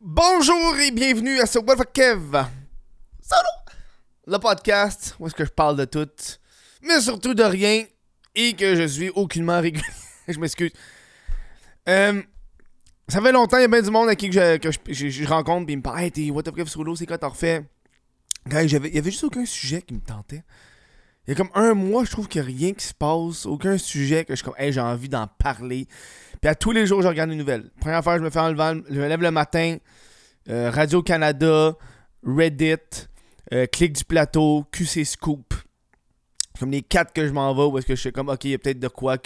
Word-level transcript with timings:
Bonjour 0.00 0.76
et 0.78 0.92
bienvenue 0.92 1.40
à 1.40 1.46
ce 1.46 1.58
What 1.58 1.74
the 1.74 1.92
Kev 1.92 2.30
Solo 3.20 3.48
Le 4.28 4.38
podcast 4.38 5.16
où 5.18 5.26
est-ce 5.26 5.34
que 5.34 5.44
je 5.44 5.50
parle 5.50 5.76
de 5.76 5.86
tout, 5.86 6.08
mais 6.82 7.00
surtout 7.00 7.34
de 7.34 7.42
rien, 7.42 7.84
et 8.36 8.52
que 8.52 8.76
je 8.76 8.86
suis 8.86 9.08
aucunement 9.08 9.60
régulier. 9.60 9.82
je 10.28 10.38
m'excuse. 10.38 10.70
Euh, 11.88 12.22
ça 13.08 13.20
fait 13.20 13.32
longtemps, 13.32 13.56
il 13.56 13.62
y 13.62 13.64
a 13.64 13.68
bien 13.68 13.82
du 13.82 13.90
monde 13.90 14.08
à 14.08 14.14
qui 14.14 14.30
que 14.30 14.34
je, 14.34 15.26
rencontre, 15.26 15.66
puis 15.66 15.72
ils 15.72 15.78
me 15.78 15.82
parlent 15.82 15.98
Hey, 15.98 16.12
t'es 16.12 16.30
What 16.30 16.44
the 16.44 16.54
Kev 16.54 16.68
Solo, 16.68 16.94
c'est 16.94 17.06
quoi 17.06 17.18
t'en 17.18 17.30
refais? 17.30 17.64
Il 18.46 18.70
y 18.70 18.76
avait 18.76 19.10
juste 19.10 19.24
aucun 19.24 19.44
sujet 19.44 19.82
qui 19.82 19.94
me 19.94 20.00
tentait. 20.00 20.44
Il 21.28 21.32
y 21.32 21.34
a 21.34 21.36
comme 21.36 21.50
un 21.52 21.74
mois, 21.74 22.06
je 22.06 22.10
trouve 22.10 22.26
qu'il 22.26 22.40
n'y 22.40 22.48
a 22.48 22.50
rien 22.56 22.72
qui 22.72 22.86
se 22.86 22.94
passe, 22.94 23.44
aucun 23.44 23.76
sujet 23.76 24.24
que 24.24 24.34
je 24.34 24.42
comme, 24.42 24.54
hey, 24.56 24.72
j'ai 24.72 24.80
envie 24.80 25.10
d'en 25.10 25.26
parler. 25.26 25.86
Puis 26.40 26.48
à 26.48 26.54
tous 26.54 26.72
les 26.72 26.86
jours, 26.86 27.02
je 27.02 27.08
regarde 27.08 27.28
les 27.28 27.36
nouvelles. 27.36 27.70
Première 27.82 28.02
fois, 28.02 28.16
je 28.16 28.22
me 28.22 28.30
fais 28.30 28.38
enlever, 28.38 28.82
je 28.88 28.98
me 28.98 29.06
lève 29.06 29.20
le 29.20 29.30
matin, 29.30 29.76
euh, 30.48 30.70
Radio-Canada, 30.70 31.76
Reddit, 32.24 33.08
euh, 33.52 33.66
Clic 33.66 33.92
du 33.92 34.04
Plateau, 34.04 34.64
QC 34.72 35.04
Scoop. 35.04 35.52
Comme 36.58 36.70
les 36.70 36.80
quatre 36.80 37.12
que 37.12 37.26
je 37.26 37.32
m'en 37.32 37.54
vais, 37.54 37.64
où 37.64 37.76
est-ce 37.76 37.86
que 37.86 37.94
je 37.94 38.00
suis 38.00 38.12
comme, 38.12 38.30
ok, 38.30 38.44
il 38.44 38.52
y 38.52 38.54
a 38.54 38.58
peut-être 38.58 38.80
de 38.80 38.88
quoi. 38.88 39.18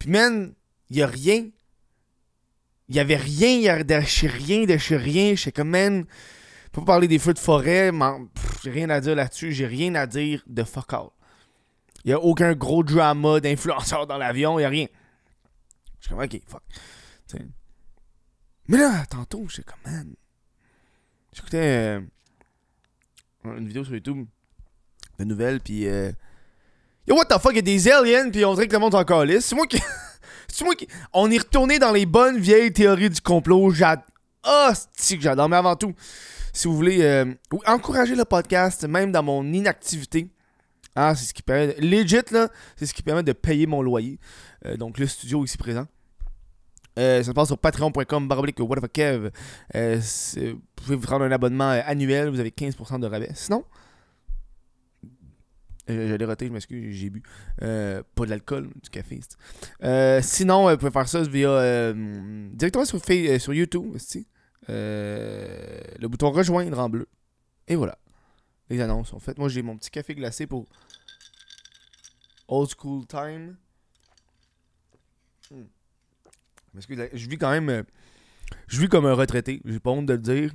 Puis 0.00 0.10
man, 0.10 0.52
il 0.90 0.96
y 0.96 1.02
a 1.02 1.06
rien. 1.06 1.46
Il 2.88 2.96
y 2.96 2.98
avait 2.98 3.14
rien, 3.14 3.50
il 3.50 3.62
y 3.62 3.68
a 3.68 3.84
de 3.84 4.00
chez 4.00 4.26
rien, 4.26 4.64
de 4.64 4.96
rien. 4.96 5.36
Je 5.36 5.42
suis 5.42 5.52
comme, 5.52 5.70
man, 5.70 6.06
pas 6.72 6.82
parler 6.82 7.08
des 7.08 7.18
feux 7.18 7.34
de 7.34 7.38
forêt, 7.38 7.90
pff, 7.90 8.62
j'ai 8.62 8.70
rien 8.70 8.90
à 8.90 9.00
dire 9.00 9.14
là-dessus, 9.14 9.52
j'ai 9.52 9.66
rien 9.66 9.94
à 9.94 10.06
dire 10.06 10.42
de 10.46 10.64
fuck 10.64 10.92
all. 10.92 11.08
Il 12.04 12.12
a 12.12 12.20
aucun 12.20 12.54
gros 12.54 12.82
drama 12.82 13.40
d'influenceur 13.40 14.06
dans 14.06 14.18
l'avion, 14.18 14.58
il 14.58 14.64
a 14.64 14.68
rien. 14.68 14.86
Je 16.00 16.06
suis 16.06 16.14
comme, 16.14 16.24
ok, 16.24 16.40
fuck. 16.46 16.62
Mais 18.68 18.78
là, 18.78 19.04
tantôt, 19.06 19.46
j'étais 19.48 19.64
comme, 19.64 19.92
man. 19.92 20.14
J'écoutais 21.32 21.98
euh, 21.98 22.00
une 23.44 23.66
vidéo 23.66 23.84
sur 23.84 23.94
YouTube 23.94 24.26
de 25.18 25.24
nouvelles, 25.24 25.60
puis. 25.60 25.86
Euh, 25.86 26.12
Yo, 27.08 27.16
what 27.16 27.24
the 27.24 27.40
fuck, 27.40 27.52
il 27.54 27.62
des 27.62 27.88
aliens, 27.88 28.28
puis 28.28 28.44
on 28.44 28.52
dirait 28.52 28.68
que 28.68 28.72
le 28.74 28.78
monde 28.78 28.92
est 28.92 28.98
encore 28.98 29.24
lisse. 29.24 29.46
C'est 29.46 29.56
moi 29.56 29.66
qui. 29.66 29.80
C'est 30.48 30.64
moi 30.64 30.74
qui. 30.74 30.86
On 31.14 31.30
est 31.30 31.38
retourné 31.38 31.78
dans 31.78 31.92
les 31.92 32.04
bonnes 32.04 32.38
vieilles 32.38 32.72
théories 32.72 33.08
du 33.08 33.20
complot. 33.22 33.70
J'adore. 33.70 34.04
C'est 34.94 35.16
que 35.16 35.22
j'adore. 35.22 35.48
Mais 35.48 35.56
avant 35.56 35.74
tout, 35.74 35.94
si 36.52 36.68
vous 36.68 36.74
voulez 36.76 37.02
euh, 37.02 37.24
encourager 37.66 38.14
le 38.14 38.24
podcast, 38.24 38.84
même 38.86 39.12
dans 39.12 39.22
mon 39.22 39.44
inactivité. 39.52 40.28
Ah, 40.94 41.14
c'est 41.14 41.26
ce 41.26 41.34
qui 41.34 41.42
permet. 41.42 41.74
de- 41.74 42.34
là, 42.34 42.48
c'est 42.76 42.86
ce 42.86 42.92
qui 42.94 43.02
permet 43.02 43.22
de 43.22 43.32
payer 43.32 43.66
mon 43.66 43.82
loyer. 43.82 44.18
Euh, 44.66 44.76
donc, 44.76 44.98
le 44.98 45.06
studio 45.06 45.44
ici 45.44 45.56
présent. 45.56 45.86
Euh, 46.98 47.18
ça 47.22 47.28
se 47.30 47.30
passe 47.32 47.46
sur 47.48 47.58
patreon.com 47.58 48.26
baroblique 48.26 48.58
what 48.58 48.76
the 48.76 48.80
fuck, 48.80 48.92
Kev. 48.92 49.30
C'est- 50.00 50.50
vous 50.52 50.60
pouvez 50.74 50.96
vous 50.96 51.02
prendre 51.02 51.24
un 51.24 51.30
abonnement 51.30 51.68
annuel, 51.70 52.28
vous 52.30 52.40
avez 52.40 52.50
15% 52.50 52.98
de 52.98 53.06
rabais. 53.06 53.30
Sinon, 53.34 53.64
j'allais 55.86 56.24
rater, 56.24 56.46
je 56.48 56.52
m'excuse, 56.52 56.94
j'ai 56.96 57.10
bu. 57.10 57.22
Pas 57.60 57.64
de 58.24 58.30
l'alcool, 58.30 58.68
du 58.82 58.90
café. 58.90 59.20
sinon, 60.22 60.68
vous 60.70 60.76
pouvez 60.76 60.90
faire 60.90 61.08
ça 61.08 61.22
via 61.22 61.92
directement 62.52 62.84
sur, 62.84 63.00
sur 63.04 63.54
YouTube. 63.54 63.94
c'est-tu. 63.98 64.26
Euh, 64.68 65.80
le 65.98 66.08
bouton 66.08 66.30
rejoindre 66.30 66.78
en 66.78 66.88
bleu. 66.88 67.08
Et 67.66 67.76
voilà. 67.76 67.98
Les 68.70 68.80
annonces 68.80 69.08
sont 69.08 69.18
faites. 69.18 69.38
Moi, 69.38 69.48
j'ai 69.48 69.62
mon 69.62 69.76
petit 69.76 69.90
café 69.90 70.14
glacé 70.14 70.46
pour 70.46 70.66
Old 72.48 72.70
School 72.76 73.06
Time. 73.06 73.56
Hmm. 75.50 75.64
Je 76.74 77.28
vis 77.28 77.38
quand 77.38 77.50
même. 77.50 77.68
euh, 77.70 77.82
je 78.66 78.80
vis 78.80 78.88
comme 78.88 79.06
un 79.06 79.14
retraité. 79.14 79.60
J'ai 79.64 79.80
pas 79.80 79.90
honte 79.90 80.06
de 80.06 80.14
le 80.14 80.18
dire. 80.18 80.52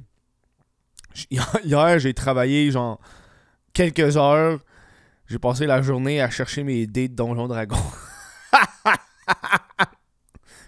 Hier, 1.63 1.99
j'ai 1.99 2.13
travaillé 2.13 2.71
genre 2.71 2.99
quelques 3.73 4.17
heures. 4.17 4.59
J'ai 5.27 5.39
passé 5.39 5.65
la 5.65 5.81
journée 5.81 6.21
à 6.21 6.29
chercher 6.29 6.63
mes 6.63 6.86
dés 6.86 7.08
de 7.08 7.15
Donjon 7.15 7.47
Dragon. 7.47 7.77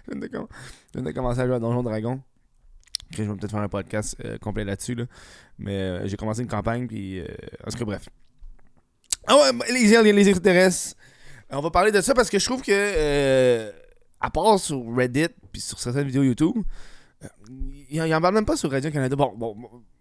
je 0.08 0.14
viens 0.14 1.02
de 1.02 1.12
commencer 1.12 1.40
à 1.40 1.46
jouer 1.46 1.56
à 1.56 1.60
Donjon 1.60 1.82
Dragon. 1.82 2.20
Je 3.10 3.22
vais 3.22 3.34
peut-être 3.34 3.50
faire 3.50 3.60
un 3.60 3.68
podcast 3.68 4.16
euh, 4.24 4.38
complet 4.38 4.64
là-dessus. 4.64 4.94
Là. 4.94 5.04
Mais 5.58 5.76
euh, 5.76 6.06
j'ai 6.06 6.16
commencé 6.16 6.42
une 6.42 6.48
campagne, 6.48 6.86
puis. 6.86 7.20
Euh, 7.20 7.26
en 7.66 7.70
tout 7.70 7.78
cas, 7.78 7.84
bref. 7.84 8.08
Ah 9.26 9.36
ouais, 9.36 9.72
les 9.72 9.94
aliens, 9.96 10.12
les 10.12 10.28
extraterrestres. 10.28 10.96
On 11.50 11.60
va 11.60 11.70
parler 11.70 11.92
de 11.92 12.00
ça 12.00 12.14
parce 12.14 12.30
que 12.30 12.38
je 12.38 12.44
trouve 12.44 12.62
que. 12.62 13.70
à 14.20 14.30
part 14.30 14.58
sur 14.58 14.82
Reddit, 14.94 15.28
puis 15.52 15.60
sur 15.60 15.78
certaines 15.78 16.06
vidéos 16.06 16.22
YouTube, 16.22 16.56
il 17.88 18.14
en 18.14 18.20
parle 18.20 18.34
même 18.34 18.46
pas 18.46 18.56
sur 18.56 18.70
Radio-Canada. 18.70 19.16
Bon, 19.16 19.34
bon, 19.36 19.56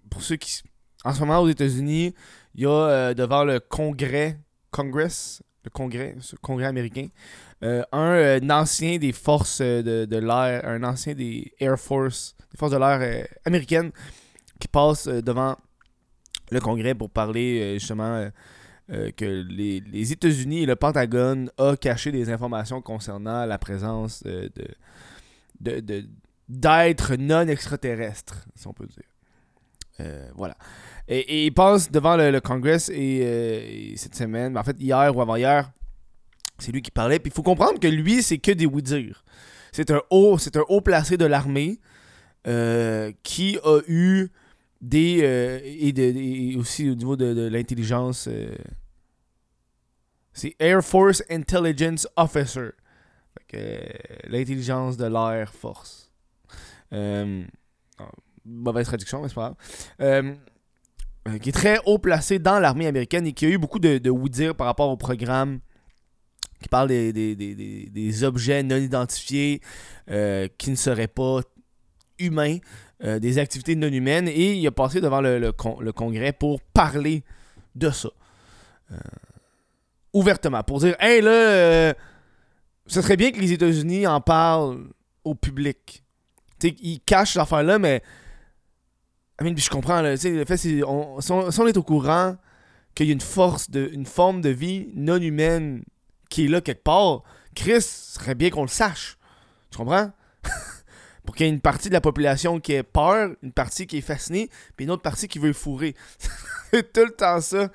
pour 0.10 0.22
ceux 0.22 0.36
qui. 0.36 0.62
En 1.04 1.14
ce 1.14 1.20
moment, 1.20 1.40
aux 1.40 1.50
États-Unis, 1.50 2.16
il 2.56 2.64
y 2.64 2.66
a 2.66 3.14
devant 3.14 3.44
le 3.44 3.60
Congrès, 3.60 4.40
Congress, 4.72 5.44
le 5.66 5.70
Congrès, 5.72 6.16
Congrès 6.42 6.66
américain, 6.68 7.08
euh, 7.64 7.84
un, 7.92 8.12
euh, 8.14 8.40
ancien 8.50 8.98
des 8.98 9.12
forces 9.12 9.60
euh, 9.62 9.82
de, 9.82 10.06
de 10.06 10.18
l'air, 10.18 10.66
un 10.66 10.84
ancien 10.84 11.14
des 11.14 11.52
Air 11.60 11.80
Force, 11.80 12.36
des 12.52 12.58
forces 12.58 12.72
de 12.72 12.78
l'air 12.78 13.28
américaines, 13.46 13.92
qui 14.60 14.68
passe 14.68 15.08
devant 15.08 15.58
le 16.52 16.60
Congrès 16.62 16.94
pour 16.96 17.10
parler 17.10 17.78
justement 17.80 18.30
que 18.88 19.26
les, 19.50 19.80
les 19.82 20.12
États-Unis 20.12 20.62
et 20.64 20.66
le 20.68 20.76
Pentagone 20.76 21.50
a 21.58 21.76
caché 21.76 22.12
des 22.12 22.30
informations 22.30 22.82
concernant 22.82 23.46
la 23.46 23.58
présence 23.58 24.22
de 24.24 24.52
de- 25.60 25.80
de- 25.80 26.06
d'êtres 26.48 27.16
non 27.16 27.48
extraterrestres, 27.48 28.46
si 28.56 28.68
on 28.68 28.74
peut 28.74 28.86
dire. 28.86 29.04
Euh, 30.00 30.30
voilà. 30.36 30.56
Et, 31.08 31.46
il 31.46 31.54
passe 31.54 31.92
devant 31.92 32.18
le, 32.18 32.40
Congrès 32.40 32.78
euh, 32.90 33.92
et 33.92 33.94
cette 33.98 34.16
semaine, 34.16 34.54
ben, 34.54 34.62
en 34.62 34.64
fait 34.64 34.78
hier 34.80 35.16
ou 35.16 35.22
avant-hier, 35.22 35.72
c'est 36.60 36.72
lui 36.72 36.82
qui 36.82 36.92
parlait. 36.92 37.20
Puis 37.20 37.32
il 37.32 37.36
faut 37.36 37.44
comprendre 37.44 37.80
que 37.80 37.88
lui, 37.88 38.24
c'est 38.24 38.38
que 38.38 38.52
des 38.52 38.66
oui-dire. 38.66 39.24
C'est 39.72 39.92
un 39.92 40.02
haut, 40.10 40.38
un 40.38 40.64
haut 40.70 40.82
placé 40.82 41.18
de 41.18 41.26
l'armée 41.26 41.80
euh, 42.48 43.12
qui 43.24 43.58
a 43.64 43.80
eu 43.88 44.30
des 44.82 45.62
et, 45.64 45.92
de- 45.92 46.58
aussi 46.58 46.90
au 46.90 46.96
niveau 46.96 47.16
de, 47.16 47.34
de 47.34 47.48
l'intelligence. 47.48 48.30
c'est 50.34 50.56
Air 50.60 50.84
Force 50.84 51.24
Intelligence 51.30 52.08
Officer. 52.16 52.70
L'intelligence 54.28 54.98
de 54.98 55.06
l'air 55.06 55.54
force. 55.54 56.12
Mauvaise 58.46 58.86
traduction, 58.86 59.22
mais 59.22 59.28
c'est 59.30 59.36
pas 59.36 59.42
grave. 59.42 59.56
Euh, 60.02 60.36
euh, 61.28 61.38
qui 61.40 61.50
est 61.50 61.54
très 61.54 61.80
haut 61.86 61.98
placé 61.98 62.38
dans 62.38 62.60
l'armée 62.60 62.86
américaine 62.88 63.26
et 63.26 63.34
qui 63.34 63.46
a 63.46 63.50
eu 63.50 63.58
beaucoup 63.58 63.80
de, 63.80 63.98
de 63.98 64.10
oui-dire 64.12 64.54
par 64.56 64.68
rapport 64.68 64.90
au 64.90 64.98
programme 64.98 65.60
qui 66.62 66.70
parle 66.70 66.88
des, 66.90 67.12
des, 67.12 67.36
des- 67.36 67.90
des- 67.90 68.24
objets 68.24 68.62
non 68.64 68.78
identifiés 68.78 69.62
euh, 70.10 70.48
qui 70.58 70.70
ne 70.72 70.76
seraient 70.76 71.08
pas 71.08 71.42
humains, 72.20 72.58
des 73.04 73.38
activités 73.40 73.76
non 73.76 73.88
humaines, 73.92 74.28
et 74.30 74.54
il 74.54 74.66
a 74.68 74.72
passé 74.72 75.02
devant 75.02 75.20
le, 75.22 75.38
le 75.38 75.52
con- 75.52 75.80
le 75.82 75.92
Congrès 75.92 76.32
pour 76.32 76.62
parler 76.62 77.24
de 77.76 77.90
ça. 77.90 78.10
Ouvertement, 80.14 80.64
pour 80.64 80.80
dire 80.80 80.96
Hey 81.00 81.22
là, 81.22 81.94
ce 82.88 83.02
serait 83.02 83.18
bien 83.18 83.32
que 83.32 83.40
les 83.40 83.52
États-Unis 83.52 84.08
en 84.08 84.22
parlent 84.22 84.88
au 85.26 85.36
public. 85.36 86.04
Tu 86.60 86.70
sais, 86.70 86.76
ils 86.82 87.02
cachent 87.02 87.34
cette 87.34 87.42
affaire-là, 87.42 87.80
mais. 87.80 88.02
Je 89.40 89.70
comprends, 89.70 90.02
le 90.02 90.16
fait, 90.18 90.58
c'est. 90.58 90.84
On, 90.84 91.20
si, 91.20 91.32
on, 91.32 91.68
est 91.68 91.78
au 91.78 91.84
courant 91.84 92.38
qu'il 92.94 93.08
y 93.08 93.10
a 93.10 93.14
une 93.14 93.22
force, 93.22 93.70
de, 93.70 93.90
une 93.92 94.06
forme 94.06 94.42
de 94.42 94.50
vie 94.50 94.90
non 94.96 95.18
humaine 95.18 95.84
qui 96.30 96.46
est 96.46 96.48
là 96.48 96.62
quelque 96.62 96.84
part, 96.84 97.24
Chris, 97.54 97.82
serait 97.82 98.36
bien 98.36 98.50
qu'on 98.50 98.62
le 98.62 98.70
sache. 98.70 99.18
Tu 99.72 99.78
comprends? 99.78 100.12
Pour 101.26 101.36
qu'il 101.36 101.46
y 101.46 101.50
ait 101.50 101.54
une 101.54 101.60
partie 101.60 101.90
de 101.90 101.94
la 101.94 102.02
population 102.02 102.60
qui 102.60 102.74
ait 102.74 102.84
peur, 102.84 103.36
une 103.42 103.52
partie 103.52 103.88
qui 103.88 103.98
est 103.98 104.02
fascinée, 104.02 104.50
puis 104.78 104.86
une 104.86 104.92
autre 104.92 105.02
partie 105.02 105.28
qui 105.28 105.40
veut 105.40 105.54
fourrer. 105.54 105.96
c'est 106.72 106.94
tout 106.94 107.04
le 107.06 107.12
temps 107.12 107.42
ça. 107.42 107.70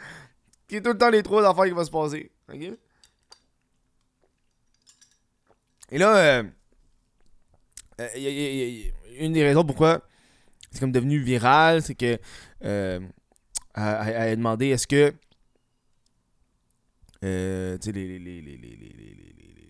C'est 0.71 0.81
tout 0.81 0.93
le 0.93 0.99
temps 0.99 1.11
les 1.11 1.23
trois 1.23 1.47
affaires 1.49 1.65
qui 1.65 1.73
vont 1.73 1.85
se 1.85 1.91
passer. 1.91 2.31
Et 5.91 5.99
là, 5.99 6.17
euh, 6.17 6.43
euh, 8.01 8.09
y 8.17 8.89
a- 8.89 9.25
une 9.25 9.33
des 9.33 9.43
raisons 9.43 9.65
pourquoi 9.65 10.03
c'est 10.71 10.81
comme 10.81 10.93
devenu 10.93 11.19
viral, 11.19 11.83
c'est 11.83 11.95
que 11.95 12.19
euh, 12.65 13.01
elle, 13.75 13.83
a 13.83 14.37
demandé 14.37 14.69
est-ce 14.69 14.87
que 14.87 15.13
euh, 17.25 17.77
les, 17.87 18.19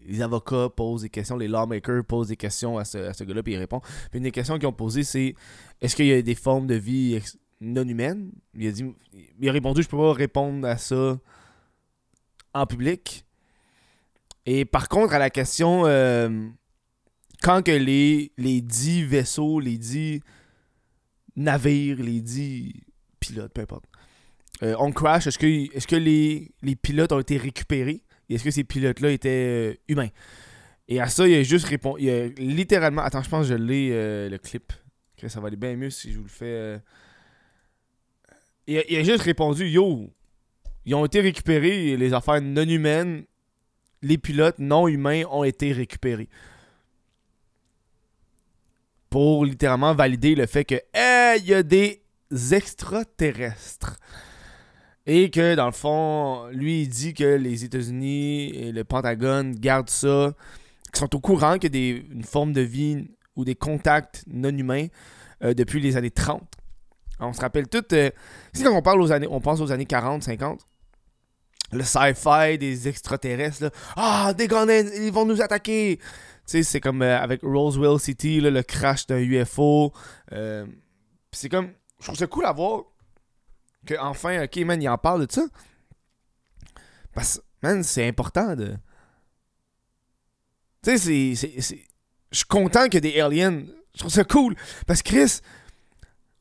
les, 0.06 0.22
avocats 0.22 0.68
posent 0.68 1.02
des 1.02 1.08
questions, 1.08 1.36
les 1.36 1.48
lawmakers 1.48 2.04
posent 2.04 2.28
des 2.28 2.36
questions 2.36 2.78
à 2.78 2.84
ce, 2.84 2.98
à 2.98 3.12
ce 3.12 3.24
gars-là, 3.24 3.42
puis 3.42 3.54
il 3.54 3.58
répond. 3.58 3.80
Puis 3.80 4.18
une 4.18 4.24
des 4.24 4.30
questions 4.30 4.58
qu'ils 4.58 4.68
ont 4.68 4.72
posées, 4.72 5.04
c'est 5.04 5.34
est-ce 5.80 5.96
qu'il 5.96 6.06
y 6.06 6.12
a 6.12 6.20
des 6.22 6.34
formes 6.34 6.66
de 6.66 6.74
vie 6.74 7.20
non 7.60 7.86
humaines? 7.86 8.30
Il 8.54 8.68
a 8.68 8.72
dit 8.72 8.84
il 9.40 9.48
a 9.48 9.52
répondu 9.52 9.82
je 9.82 9.88
peux 9.88 9.96
pas 9.96 10.12
répondre 10.12 10.66
à 10.66 10.76
ça 10.76 11.18
en 12.54 12.66
public. 12.66 13.24
Et 14.46 14.64
par 14.64 14.88
contre, 14.88 15.14
à 15.14 15.18
la 15.18 15.30
question 15.30 15.86
euh, 15.86 16.48
quand 17.42 17.62
que 17.62 17.72
les, 17.72 18.32
les 18.36 18.60
dix 18.60 19.04
vaisseaux, 19.04 19.60
les 19.60 19.78
dix 19.78 20.20
navires, 21.40 22.02
les 22.02 22.20
dix 22.20 22.74
pilotes, 23.18 23.52
peu 23.52 23.62
importe, 23.62 23.84
euh, 24.62 24.74
on 24.78 24.92
crash, 24.92 25.26
est-ce 25.26 25.38
que, 25.38 25.96
les, 25.96 26.76
pilotes 26.76 27.12
ont 27.12 27.20
été 27.20 27.36
récupérés? 27.36 28.02
Est-ce 28.28 28.44
que 28.44 28.50
ces 28.50 28.64
pilotes-là 28.64 29.10
étaient 29.10 29.28
euh, 29.28 29.74
humains? 29.88 30.10
Et 30.88 31.00
à 31.00 31.08
ça, 31.08 31.26
il 31.26 31.34
a 31.34 31.42
juste 31.42 31.66
répondu. 31.66 32.02
Il 32.02 32.10
a 32.10 32.26
littéralement. 32.26 33.02
Attends, 33.02 33.22
je 33.22 33.28
pense 33.28 33.48
que 33.48 33.52
je 33.52 33.58
l'ai 33.58 33.90
euh, 33.92 34.28
le 34.28 34.38
clip. 34.38 34.72
Ça 35.26 35.40
va 35.40 35.48
aller 35.48 35.56
bien 35.56 35.76
mieux 35.76 35.90
si 35.90 36.12
je 36.12 36.18
vous 36.18 36.24
le 36.24 36.30
fais. 36.30 36.80
Il, 38.66 38.78
a, 38.78 39.02
juste 39.02 39.22
répondu 39.22 39.66
Yo, 39.66 40.10
ils 40.86 40.94
ont 40.94 41.04
été 41.04 41.20
récupérés, 41.20 41.96
les 41.96 42.14
affaires 42.14 42.40
non 42.40 42.62
humaines, 42.62 43.24
les 44.00 44.16
pilotes 44.16 44.58
non 44.58 44.88
humains 44.88 45.24
ont 45.30 45.44
été 45.44 45.72
récupérés. 45.72 46.28
Pour 49.10 49.44
littéralement 49.44 49.94
valider 49.94 50.34
le 50.34 50.46
fait 50.46 50.64
que, 50.64 50.76
il 51.36 51.44
y 51.44 51.54
a 51.54 51.62
des 51.62 52.02
extraterrestres. 52.52 53.96
Et 55.06 55.30
que, 55.30 55.56
dans 55.56 55.66
le 55.66 55.72
fond, 55.72 56.46
lui, 56.52 56.82
il 56.82 56.88
dit 56.88 57.14
que 57.14 57.24
les 57.24 57.64
États-Unis 57.64 58.50
et 58.50 58.70
le 58.70 58.84
Pentagone 58.84 59.54
gardent 59.56 59.90
ça, 59.90 60.32
qu'ils 60.92 61.00
sont 61.00 61.14
au 61.16 61.20
courant 61.20 61.58
qu'il 61.58 61.74
y 61.74 61.92
a 61.92 61.96
une 62.12 62.22
forme 62.22 62.52
de 62.52 62.60
vie 62.60 63.10
ou 63.34 63.44
des 63.44 63.54
contacts 63.54 64.24
non 64.28 64.56
humains 64.56 64.86
euh, 65.42 65.54
depuis 65.54 65.80
les 65.80 65.96
années 65.96 66.10
30. 66.10 66.42
on 67.20 67.32
se 67.32 67.40
rappelle 67.40 67.66
tout, 67.66 67.84
euh, 67.92 68.10
c'est 68.52 68.62
quand 68.62 68.76
on 68.76 68.82
parle 68.82 69.00
on 69.30 69.40
pense 69.40 69.60
aux 69.60 69.72
années 69.72 69.86
40, 69.86 70.22
50, 70.22 70.60
le 71.72 71.82
sci-fi 71.82 72.58
des 72.58 72.88
extraterrestres, 72.88 73.70
ah, 73.96 74.34
des 74.36 74.48
ils 75.02 75.12
vont 75.12 75.24
nous 75.24 75.40
attaquer. 75.40 75.98
Sais, 76.50 76.64
c'est 76.64 76.80
comme 76.80 77.00
euh, 77.02 77.16
avec 77.16 77.42
Roswell 77.42 78.00
City, 78.00 78.40
le 78.40 78.62
crash 78.62 79.06
d'un 79.06 79.18
UFO. 79.18 79.92
c'est 81.30 81.48
comme, 81.48 81.70
je 82.00 82.06
trouve 82.06 82.16
ça 82.16 82.26
cool 82.26 82.44
à 82.44 82.52
voir 82.52 82.82
que 83.86 83.94
enfin, 84.00 84.42
ok, 84.42 84.56
man, 84.64 84.82
il 84.82 84.88
en 84.88 84.98
parle 84.98 85.26
de 85.26 85.32
ça. 85.32 85.42
Parce 87.14 87.38
que, 87.38 87.42
man, 87.62 87.84
c'est 87.84 88.06
important 88.08 88.56
de. 88.56 88.74
Tu 90.82 90.98
sais, 90.98 91.34
c'est. 91.36 91.60
Je 92.32 92.36
suis 92.36 92.46
content 92.46 92.84
ait 92.84 93.00
des 93.00 93.20
aliens. 93.20 93.62
Je 93.94 94.00
trouve 94.00 94.12
ça 94.12 94.24
cool. 94.24 94.56
Parce 94.88 95.02
que 95.02 95.08
Chris, 95.08 95.40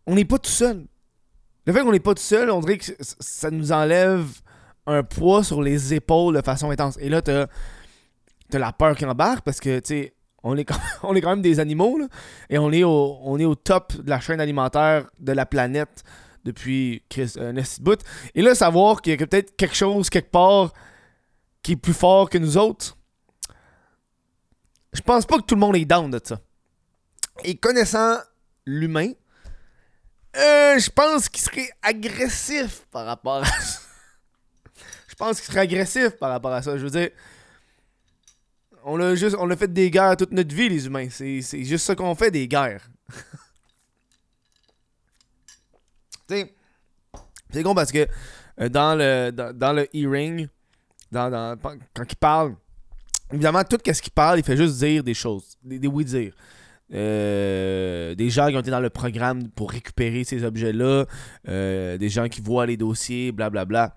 on 0.08 0.16
n'est 0.16 0.26
pas 0.26 0.40
tout 0.40 0.50
seul. 0.50 0.86
Le 1.66 1.74
fait 1.74 1.82
qu'on 1.82 1.92
n'est 1.92 2.00
pas 2.00 2.16
tout 2.16 2.22
seul, 2.24 2.50
on 2.50 2.62
dirait 2.62 2.80
que 2.80 2.92
ça 3.00 3.52
nous 3.52 3.72
enlève 3.72 4.28
un 4.88 5.04
poids 5.04 5.44
sur 5.44 5.62
les 5.62 5.94
épaules 5.94 6.36
de 6.36 6.42
façon 6.42 6.72
intense. 6.72 6.98
Et 7.00 7.10
là, 7.10 7.22
t'as 7.22 7.46
as 8.56 8.60
la 8.60 8.72
peur 8.72 8.96
qui 8.96 9.06
embarque 9.06 9.42
parce 9.42 9.60
que, 9.60 9.80
tu 9.80 9.88
sais, 9.88 10.14
on 10.44 10.58
est, 10.58 10.66
quand, 10.66 10.80
on 11.04 11.16
est 11.16 11.22
quand 11.22 11.32
même 11.32 11.42
des 11.42 11.60
animaux, 11.60 11.98
là, 11.98 12.08
et 12.50 12.58
on 12.58 12.72
est, 12.72 12.84
au, 12.84 13.20
on 13.24 13.40
est 13.40 13.46
au 13.46 13.56
top 13.56 13.96
de 13.96 14.10
la 14.10 14.20
chaîne 14.20 14.42
alimentaire 14.42 15.10
de 15.20 15.32
la 15.32 15.46
planète 15.46 16.04
depuis 16.46 17.04
un 17.38 17.54
bout. 17.82 18.00
Et 18.36 18.42
là, 18.42 18.56
savoir 18.56 19.02
qu'il 19.02 19.20
y 19.20 19.24
a 19.24 19.28
peut-être 19.28 19.56
quelque 19.56 19.76
chose 19.76 20.10
quelque 20.10 20.32
part 20.32 20.74
qui 21.62 21.74
est 21.74 21.76
plus 21.76 21.94
fort 21.94 22.30
que 22.30 22.38
nous 22.38 22.58
autres, 22.58 22.98
je 24.94 25.02
pense 25.02 25.26
pas 25.26 25.38
que 25.38 25.44
tout 25.44 25.56
le 25.56 25.62
monde 25.62 25.76
est 25.76 25.86
down 25.86 26.10
de 26.10 26.20
ça. 26.24 26.40
Et 27.44 27.56
connaissant 27.56 28.18
l'humain, 28.66 29.12
euh, 30.36 30.80
je 30.80 30.90
pense 30.90 31.30
qu'il 31.30 31.42
serait 31.42 31.70
agressif 31.82 32.86
par 32.92 33.06
rapport 33.06 33.44
à 33.44 33.46
ça. 33.46 33.80
je 35.08 35.16
pense 35.16 35.38
qu'il 35.40 35.52
serait 35.52 35.62
agressif 35.62 36.12
par 36.12 36.30
rapport 36.30 36.54
à 36.54 36.62
ça. 36.62 36.78
Je 36.78 36.84
veux 36.84 36.90
dire, 36.90 37.10
on 38.84 39.00
a 39.00 39.16
juste, 39.16 39.36
on 39.40 39.50
fait 39.56 39.72
des 39.72 39.90
guerres 39.92 40.18
toute 40.18 40.32
notre 40.32 40.54
vie, 40.54 40.70
les 40.70 40.86
humains. 40.86 41.08
C'est 41.10 41.42
juste 41.64 41.86
ça 41.86 41.96
qu'on 41.96 42.16
fait, 42.16 42.32
des 42.32 42.48
guerres. 42.48 42.90
c'est 46.28 47.64
con 47.64 47.74
parce 47.74 47.92
que 47.92 48.08
euh, 48.62 48.70
dans 48.70 48.96
le 48.96 49.32
dans, 49.32 49.74
le 49.74 49.88
e-ring, 49.96 50.48
dans, 51.12 51.58
quand 51.94 52.06
il 52.08 52.16
parle, 52.16 52.56
évidemment, 53.32 53.64
tout 53.64 53.78
ce 53.84 54.02
qu'il 54.02 54.14
parle, 54.14 54.40
il 54.40 54.46
fait 54.46 54.58
juste 54.58 54.78
dire 54.78 55.04
des 55.04 55.14
choses, 55.14 55.58
des, 55.64 55.88
oui-dire. 55.88 56.34
Euh, 56.92 58.16
des 58.16 58.32
gens 58.32 58.48
qui 58.48 58.56
ont 58.56 58.62
été 58.62 58.72
dans 58.72 58.80
le 58.80 58.90
programme 58.90 59.50
pour 59.50 59.70
récupérer 59.72 60.24
ces 60.24 60.44
objets-là, 60.44 61.06
euh, 61.48 61.98
des 61.98 62.10
gens 62.10 62.28
qui 62.28 62.42
voient 62.42 62.66
les 62.66 62.78
dossiers, 62.78 63.32
blablabla. 63.32 63.66
Bla, 63.66 63.88
bla. 63.88 63.96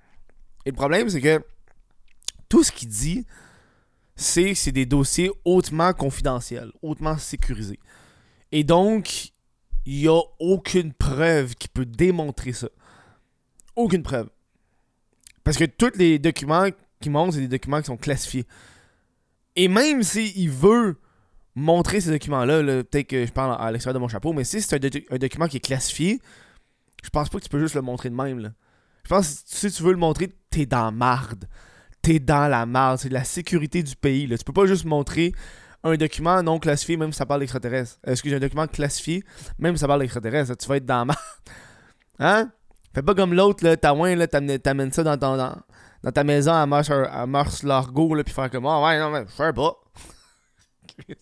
Et 0.66 0.70
le 0.70 0.76
problème, 0.76 1.08
c'est 1.08 1.20
que 1.20 1.42
tout 2.48 2.62
ce 2.62 2.70
qu'il 2.70 2.88
dit, 2.88 3.26
c'est 4.22 4.72
des 4.72 4.86
dossiers 4.86 5.30
hautement 5.44 5.92
confidentiels, 5.92 6.72
hautement 6.82 7.18
sécurisés. 7.18 7.80
Et 8.50 8.64
donc, 8.64 9.32
il 9.84 9.98
n'y 9.98 10.08
a 10.08 10.20
aucune 10.38 10.92
preuve 10.92 11.54
qui 11.54 11.68
peut 11.68 11.86
démontrer 11.86 12.52
ça. 12.52 12.68
Aucune 13.76 14.02
preuve. 14.02 14.28
Parce 15.44 15.56
que 15.56 15.64
tous 15.64 15.96
les 15.96 16.18
documents 16.18 16.66
qui 17.00 17.10
montrent, 17.10 17.34
c'est 17.34 17.40
des 17.40 17.48
documents 17.48 17.80
qui 17.80 17.86
sont 17.86 17.96
classifiés. 17.96 18.46
Et 19.56 19.68
même 19.68 20.02
s'il 20.02 20.50
veut 20.50 20.98
montrer 21.54 22.00
ces 22.00 22.10
documents-là, 22.10 22.62
peut-être 22.84 23.08
que 23.08 23.26
je 23.26 23.32
parle 23.32 23.56
à 23.60 23.70
l'extérieur 23.70 23.94
de 23.94 23.98
mon 23.98 24.08
chapeau, 24.08 24.32
mais 24.32 24.44
si 24.44 24.62
c'est 24.62 24.74
un, 24.74 25.18
document 25.18 25.48
qui 25.48 25.58
est 25.58 25.60
classifié, 25.60 26.20
je 27.02 27.10
pense 27.10 27.28
pas 27.28 27.38
que 27.38 27.44
tu 27.44 27.50
peux 27.50 27.60
juste 27.60 27.74
le 27.74 27.82
montrer 27.82 28.08
de 28.08 28.14
même. 28.14 28.52
Je 29.04 29.08
pense 29.08 29.40
que 29.40 29.68
si 29.68 29.70
tu 29.70 29.82
veux 29.82 29.92
le 29.92 29.98
montrer, 29.98 30.30
t'es 30.48 30.64
dans 30.64 30.92
marde. 30.92 31.46
T'es 32.02 32.18
dans 32.18 32.48
la 32.48 32.66
marde. 32.66 32.98
C'est 32.98 33.08
la 33.08 33.24
sécurité 33.24 33.82
du 33.82 33.96
pays. 33.96 34.26
Là. 34.26 34.36
Tu 34.36 34.44
peux 34.44 34.52
pas 34.52 34.66
juste 34.66 34.84
montrer 34.84 35.32
un 35.84 35.96
document 35.96 36.42
non 36.42 36.58
classifié, 36.58 36.96
même 36.96 37.12
si 37.12 37.18
ça 37.18 37.26
parle 37.26 37.40
d'extraterrestres. 37.40 37.98
Excusez, 38.04 38.36
un 38.36 38.40
document 38.40 38.66
classifié, 38.66 39.24
même 39.58 39.76
si 39.76 39.80
ça 39.80 39.86
parle 39.86 40.00
d'extraterrestres, 40.00 40.56
tu 40.56 40.68
vas 40.68 40.76
être 40.76 40.86
dans 40.86 41.06
ma. 41.06 41.14
Hein? 42.18 42.52
Fais 42.94 43.02
pas 43.02 43.14
comme 43.14 43.34
l'autre, 43.34 43.64
là, 43.64 43.76
Taouin, 43.76 44.14
là, 44.14 44.28
t'amènes 44.28 44.92
ça 44.92 45.02
dans, 45.02 45.16
ton, 45.16 45.36
dans, 45.36 46.12
ta 46.12 46.22
maison 46.22 46.52
à 46.52 46.66
Mars, 46.66 46.90
à 46.90 47.26
Mars 47.26 47.62
là, 47.64 47.84
pis 48.24 48.32
faire 48.32 48.50
comme, 48.50 48.66
ah 48.66 48.78
oh, 48.78 48.84
ouais, 48.84 48.98
non, 48.98 49.10
mais 49.10 49.24
je 49.26 49.32
sais 49.32 49.52
pas. 49.52 49.80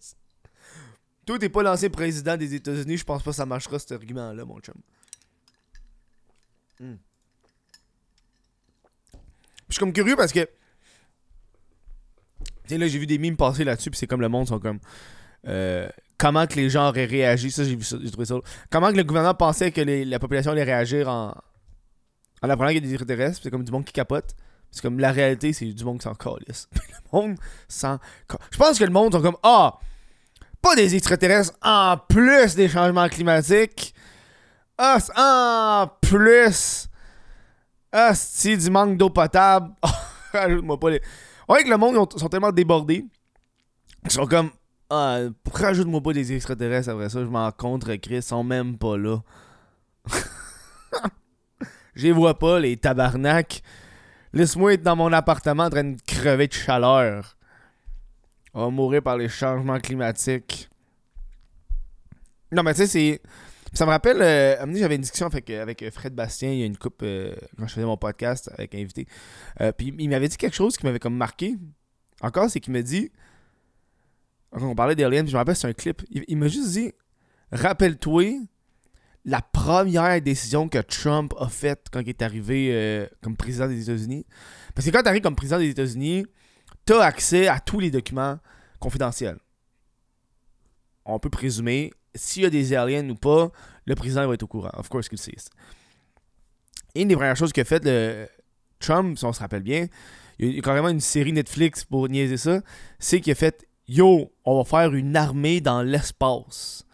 Toi, 1.26 1.38
t'es 1.38 1.48
pas 1.48 1.62
l'ancien 1.62 1.88
président 1.88 2.36
des 2.36 2.54
États-Unis, 2.54 2.98
je 2.98 3.04
pense 3.04 3.22
pas 3.22 3.30
que 3.30 3.36
ça 3.36 3.46
marchera 3.46 3.78
cet 3.78 3.92
argument-là, 3.92 4.44
mon 4.44 4.58
chum. 4.58 4.74
Hmm. 6.80 6.96
Je 9.68 9.74
suis 9.74 9.78
comme 9.78 9.92
curieux 9.92 10.16
parce 10.16 10.32
que 10.32 10.46
là, 12.78 12.88
j'ai 12.88 12.98
vu 12.98 13.06
des 13.06 13.18
mimes 13.18 13.36
passer 13.36 13.64
là-dessus, 13.64 13.90
puis 13.90 13.98
c'est 13.98 14.06
comme 14.06 14.20
le 14.20 14.28
monde 14.28 14.48
sont 14.48 14.58
comme. 14.58 14.78
Euh, 15.46 15.88
comment 16.18 16.46
que 16.46 16.54
les 16.56 16.68
gens 16.68 16.88
auraient 16.88 17.06
réagi, 17.06 17.50
ça 17.50 17.64
j'ai 17.64 17.76
trouvé 18.10 18.26
ça. 18.26 18.36
Comment 18.70 18.92
que 18.92 18.96
le 18.96 19.04
gouvernement 19.04 19.34
pensait 19.34 19.72
que 19.72 19.80
la 19.80 20.18
population 20.18 20.52
allait 20.52 20.64
réagir 20.64 21.08
en, 21.08 21.34
en 22.42 22.50
apprenant 22.50 22.68
qu'il 22.68 22.82
y 22.82 22.84
a 22.84 22.86
des 22.86 22.92
extraterrestres, 22.92 23.40
c'est 23.42 23.50
comme 23.50 23.64
du 23.64 23.72
monde 23.72 23.84
qui 23.84 23.92
capote. 23.92 24.34
C'est 24.70 24.82
comme 24.82 25.00
la 25.00 25.12
réalité, 25.12 25.52
c'est 25.52 25.66
du 25.66 25.84
monde 25.84 25.98
qui 25.98 26.04
s'en 26.04 26.14
calisse. 26.14 26.68
le 26.74 27.18
monde 27.18 27.36
s'en 27.68 27.98
Je 28.50 28.56
pense 28.56 28.78
que 28.78 28.84
le 28.84 28.90
monde 28.90 29.12
sont 29.12 29.22
comme 29.22 29.36
Ah, 29.42 29.78
pas 30.62 30.76
des 30.76 30.94
extraterrestres 30.94 31.52
en 31.62 31.96
plus 31.96 32.54
des 32.54 32.68
changements 32.68 33.08
climatiques. 33.08 33.94
Ah, 34.78 34.98
en 35.16 35.88
plus. 36.00 36.88
Ah, 37.92 38.14
c'est 38.14 38.56
du 38.56 38.70
manque 38.70 38.96
d'eau 38.96 39.10
potable. 39.10 39.74
Ajoute-moi 40.32 40.78
pas 40.78 40.90
les. 40.90 41.02
On 41.50 41.54
que 41.56 41.68
le 41.68 41.76
monde 41.76 42.12
sont 42.16 42.28
tellement 42.28 42.52
débordés. 42.52 43.04
Ils 44.04 44.10
sont 44.12 44.24
comme. 44.24 44.50
Ah, 44.88 45.18
pourquoi 45.42 45.68
ajoute-moi 45.68 46.00
pas 46.00 46.12
des 46.12 46.32
extraterrestres 46.32 46.90
après 46.90 47.08
ça? 47.08 47.18
Je 47.18 47.26
m'en 47.28 47.50
contre, 47.50 47.92
Chris. 47.96 48.16
Ils 48.16 48.22
sont 48.22 48.44
même 48.44 48.78
pas 48.78 48.96
là. 48.96 49.18
Je 51.96 52.04
les 52.04 52.12
vois 52.12 52.38
pas, 52.38 52.60
les 52.60 52.76
tabarnak. 52.76 53.62
Laisse-moi 54.32 54.74
être 54.74 54.82
dans 54.82 54.94
mon 54.94 55.12
appartement 55.12 55.64
en 55.64 55.70
train 55.70 55.82
de 55.82 55.96
crever 56.06 56.46
de 56.46 56.52
chaleur. 56.52 57.36
On 58.54 58.66
va 58.66 58.70
mourir 58.70 59.02
par 59.02 59.16
les 59.16 59.28
changements 59.28 59.80
climatiques. 59.80 60.70
Non, 62.52 62.62
mais 62.62 62.74
tu 62.74 62.82
sais, 62.82 62.86
c'est. 62.86 63.22
Ça 63.72 63.86
me 63.86 63.90
rappelle, 63.90 64.20
euh, 64.20 64.74
j'avais 64.74 64.96
une 64.96 65.02
discussion 65.02 65.26
avec, 65.26 65.48
avec 65.48 65.88
Fred 65.90 66.12
Bastien, 66.14 66.50
il 66.50 66.58
y 66.58 66.62
a 66.62 66.66
une 66.66 66.76
coupe, 66.76 67.02
euh, 67.02 67.34
quand 67.56 67.68
je 67.68 67.74
faisais 67.74 67.86
mon 67.86 67.96
podcast 67.96 68.50
avec 68.54 68.74
un 68.74 68.78
invité. 68.78 69.06
Euh, 69.60 69.70
puis 69.70 69.94
il 69.96 70.08
m'avait 70.08 70.28
dit 70.28 70.36
quelque 70.36 70.56
chose 70.56 70.76
qui 70.76 70.86
m'avait 70.86 70.98
comme 70.98 71.16
marqué. 71.16 71.56
Encore, 72.20 72.50
c'est 72.50 72.58
qu'il 72.58 72.72
m'a 72.72 72.82
dit, 72.82 73.12
on 74.52 74.74
parlait 74.74 74.96
d'Alien, 74.96 75.26
je 75.26 75.32
me 75.32 75.38
rappelle, 75.38 75.54
c'est 75.54 75.68
un 75.68 75.72
clip. 75.72 76.02
Il, 76.10 76.36
m'a 76.36 76.48
juste 76.48 76.70
dit, 76.72 76.92
rappelle-toi 77.52 78.40
la 79.24 79.40
première 79.40 80.20
décision 80.20 80.68
que 80.68 80.78
Trump 80.78 81.32
a 81.38 81.48
faite 81.48 81.86
quand 81.92 82.00
il 82.00 82.08
est 82.08 82.22
arrivé 82.22 82.70
euh, 82.72 83.06
comme 83.22 83.36
président 83.36 83.68
des 83.68 83.82
États-Unis. 83.82 84.26
Parce 84.74 84.86
que 84.86 84.90
quand 84.90 85.02
tu 85.02 85.08
arrives 85.08 85.22
comme 85.22 85.36
président 85.36 85.58
des 85.58 85.70
États-Unis, 85.70 86.26
tu 86.86 86.94
as 86.94 87.02
accès 87.02 87.46
à 87.46 87.60
tous 87.60 87.78
les 87.78 87.90
documents 87.90 88.38
confidentiels. 88.80 89.38
On 91.04 91.18
peut 91.18 91.30
présumer 91.30 91.92
s'il 92.14 92.42
y 92.42 92.46
a 92.46 92.50
des 92.50 92.74
aliens 92.74 93.08
ou 93.08 93.14
pas, 93.14 93.50
le 93.86 93.94
président 93.94 94.26
va 94.26 94.34
être 94.34 94.42
au 94.42 94.46
courant. 94.46 94.70
Of 94.74 94.88
course 94.88 95.08
qu'il 95.08 95.18
sait. 95.18 95.34
Une 96.94 97.08
des 97.08 97.16
premières 97.16 97.36
choses 97.36 97.52
a 97.56 97.64
fait, 97.64 97.84
le 97.84 98.26
Trump, 98.78 99.16
si 99.18 99.24
on 99.24 99.32
se 99.32 99.40
rappelle 99.40 99.62
bien, 99.62 99.86
il 100.38 100.54
y 100.54 100.58
a 100.58 100.62
carrément 100.62 100.88
une 100.88 101.00
série 101.00 101.32
Netflix 101.32 101.84
pour 101.84 102.08
niaiser 102.08 102.36
ça, 102.36 102.60
c'est 102.98 103.20
qu'il 103.20 103.32
a 103.32 103.34
fait 103.34 103.66
Yo, 103.86 104.32
on 104.44 104.58
va 104.58 104.64
faire 104.64 104.94
une 104.94 105.16
armée 105.16 105.60
dans 105.60 105.82
l'espace. 105.82 106.86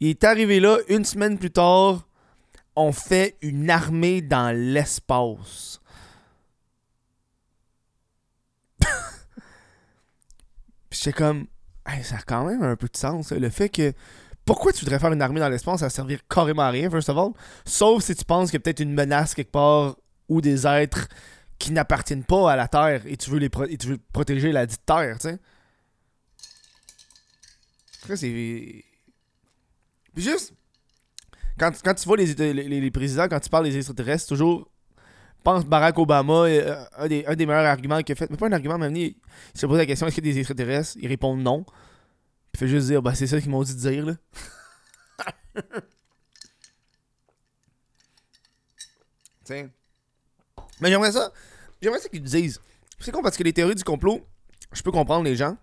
Il 0.00 0.08
est 0.08 0.24
arrivé 0.24 0.58
là, 0.60 0.78
une 0.88 1.04
semaine 1.04 1.38
plus 1.38 1.50
tard, 1.50 2.08
on 2.74 2.90
fait 2.90 3.36
une 3.40 3.70
armée 3.70 4.20
dans 4.22 4.50
l'espace. 4.56 5.80
J'étais 10.90 11.12
comme, 11.12 11.46
Ça 12.02 12.16
a 12.16 12.22
quand 12.22 12.44
même 12.46 12.62
un 12.62 12.76
peu 12.76 12.88
de 12.88 12.96
sens. 12.96 13.30
Le 13.32 13.50
fait 13.50 13.68
que. 13.68 13.92
Pourquoi 14.44 14.72
tu 14.72 14.80
voudrais 14.84 14.98
faire 14.98 15.12
une 15.12 15.22
armée 15.22 15.38
dans 15.38 15.48
l'espace 15.48 15.80
Ça 15.80 15.88
servir 15.90 16.18
carrément 16.28 16.62
à 16.62 16.70
rien, 16.70 16.90
first 16.90 17.08
of 17.08 17.16
all. 17.16 17.30
Sauf 17.64 18.02
si 18.02 18.14
tu 18.16 18.24
penses 18.24 18.50
qu'il 18.50 18.58
y 18.58 18.60
a 18.60 18.64
peut-être 18.64 18.80
une 18.80 18.92
menace 18.92 19.34
quelque 19.34 19.52
part 19.52 19.96
ou 20.28 20.40
des 20.40 20.66
êtres 20.66 21.06
qui 21.60 21.70
n'appartiennent 21.70 22.24
pas 22.24 22.50
à 22.52 22.56
la 22.56 22.66
Terre 22.66 23.02
et 23.06 23.16
tu 23.16 23.30
veux 23.30 23.38
les 23.38 23.48
tu 23.48 23.86
veux 23.86 23.98
protéger 24.12 24.50
la 24.50 24.66
dite 24.66 24.80
Terre, 24.84 25.16
tu 25.20 25.28
sais. 25.28 25.38
Après, 28.02 28.16
c'est. 28.16 28.28
Puis 30.14 30.24
juste. 30.24 30.54
Quand, 31.58 31.70
quand 31.84 31.94
tu 31.94 32.08
vois 32.08 32.16
les- 32.16 32.34
les 32.64 32.90
présidents, 32.90 33.28
quand 33.28 33.38
tu 33.38 33.48
parles 33.48 33.64
des 33.64 33.76
extraterrestres, 33.76 34.26
toujours. 34.26 34.68
Pense 35.42 35.64
Barack 35.64 35.98
Obama, 35.98 36.32
euh, 36.44 36.84
un, 36.96 37.08
des, 37.08 37.24
un 37.26 37.34
des 37.34 37.46
meilleurs 37.46 37.66
arguments 37.66 38.00
qu'il 38.02 38.12
a 38.12 38.16
fait. 38.16 38.30
Mais 38.30 38.36
pas 38.36 38.46
un 38.46 38.52
argument, 38.52 38.78
mais 38.78 38.90
il, 38.90 39.16
il 39.54 39.60
se 39.60 39.66
pose 39.66 39.78
la 39.78 39.86
question 39.86 40.06
est-ce 40.06 40.14
qu'il 40.16 40.26
y 40.26 40.30
a 40.30 40.32
des 40.34 40.38
extraterrestres? 40.38 40.96
Il 41.00 41.08
répond 41.08 41.36
non. 41.36 41.64
Puis 41.64 41.74
il 42.54 42.58
fait 42.60 42.68
juste 42.68 42.86
dire 42.88 43.02
bah 43.02 43.14
c'est 43.14 43.26
ça 43.26 43.40
qu'ils 43.40 43.50
m'ont 43.50 43.62
dit 43.62 43.74
de 43.74 43.80
dire, 43.80 44.06
là. 44.06 44.14
Tiens. 49.44 49.70
Mais 50.80 50.90
j'aimerais 50.90 51.12
ça. 51.12 51.32
J'aimerais 51.80 51.98
ça 52.00 52.08
qu'ils 52.08 52.22
disent. 52.22 52.60
C'est 52.98 53.10
con 53.10 53.22
parce 53.22 53.36
que 53.36 53.42
les 53.42 53.52
théories 53.52 53.74
du 53.74 53.84
complot, 53.84 54.20
je 54.72 54.82
peux 54.82 54.92
comprendre 54.92 55.24
les 55.24 55.34
gens. 55.36 55.56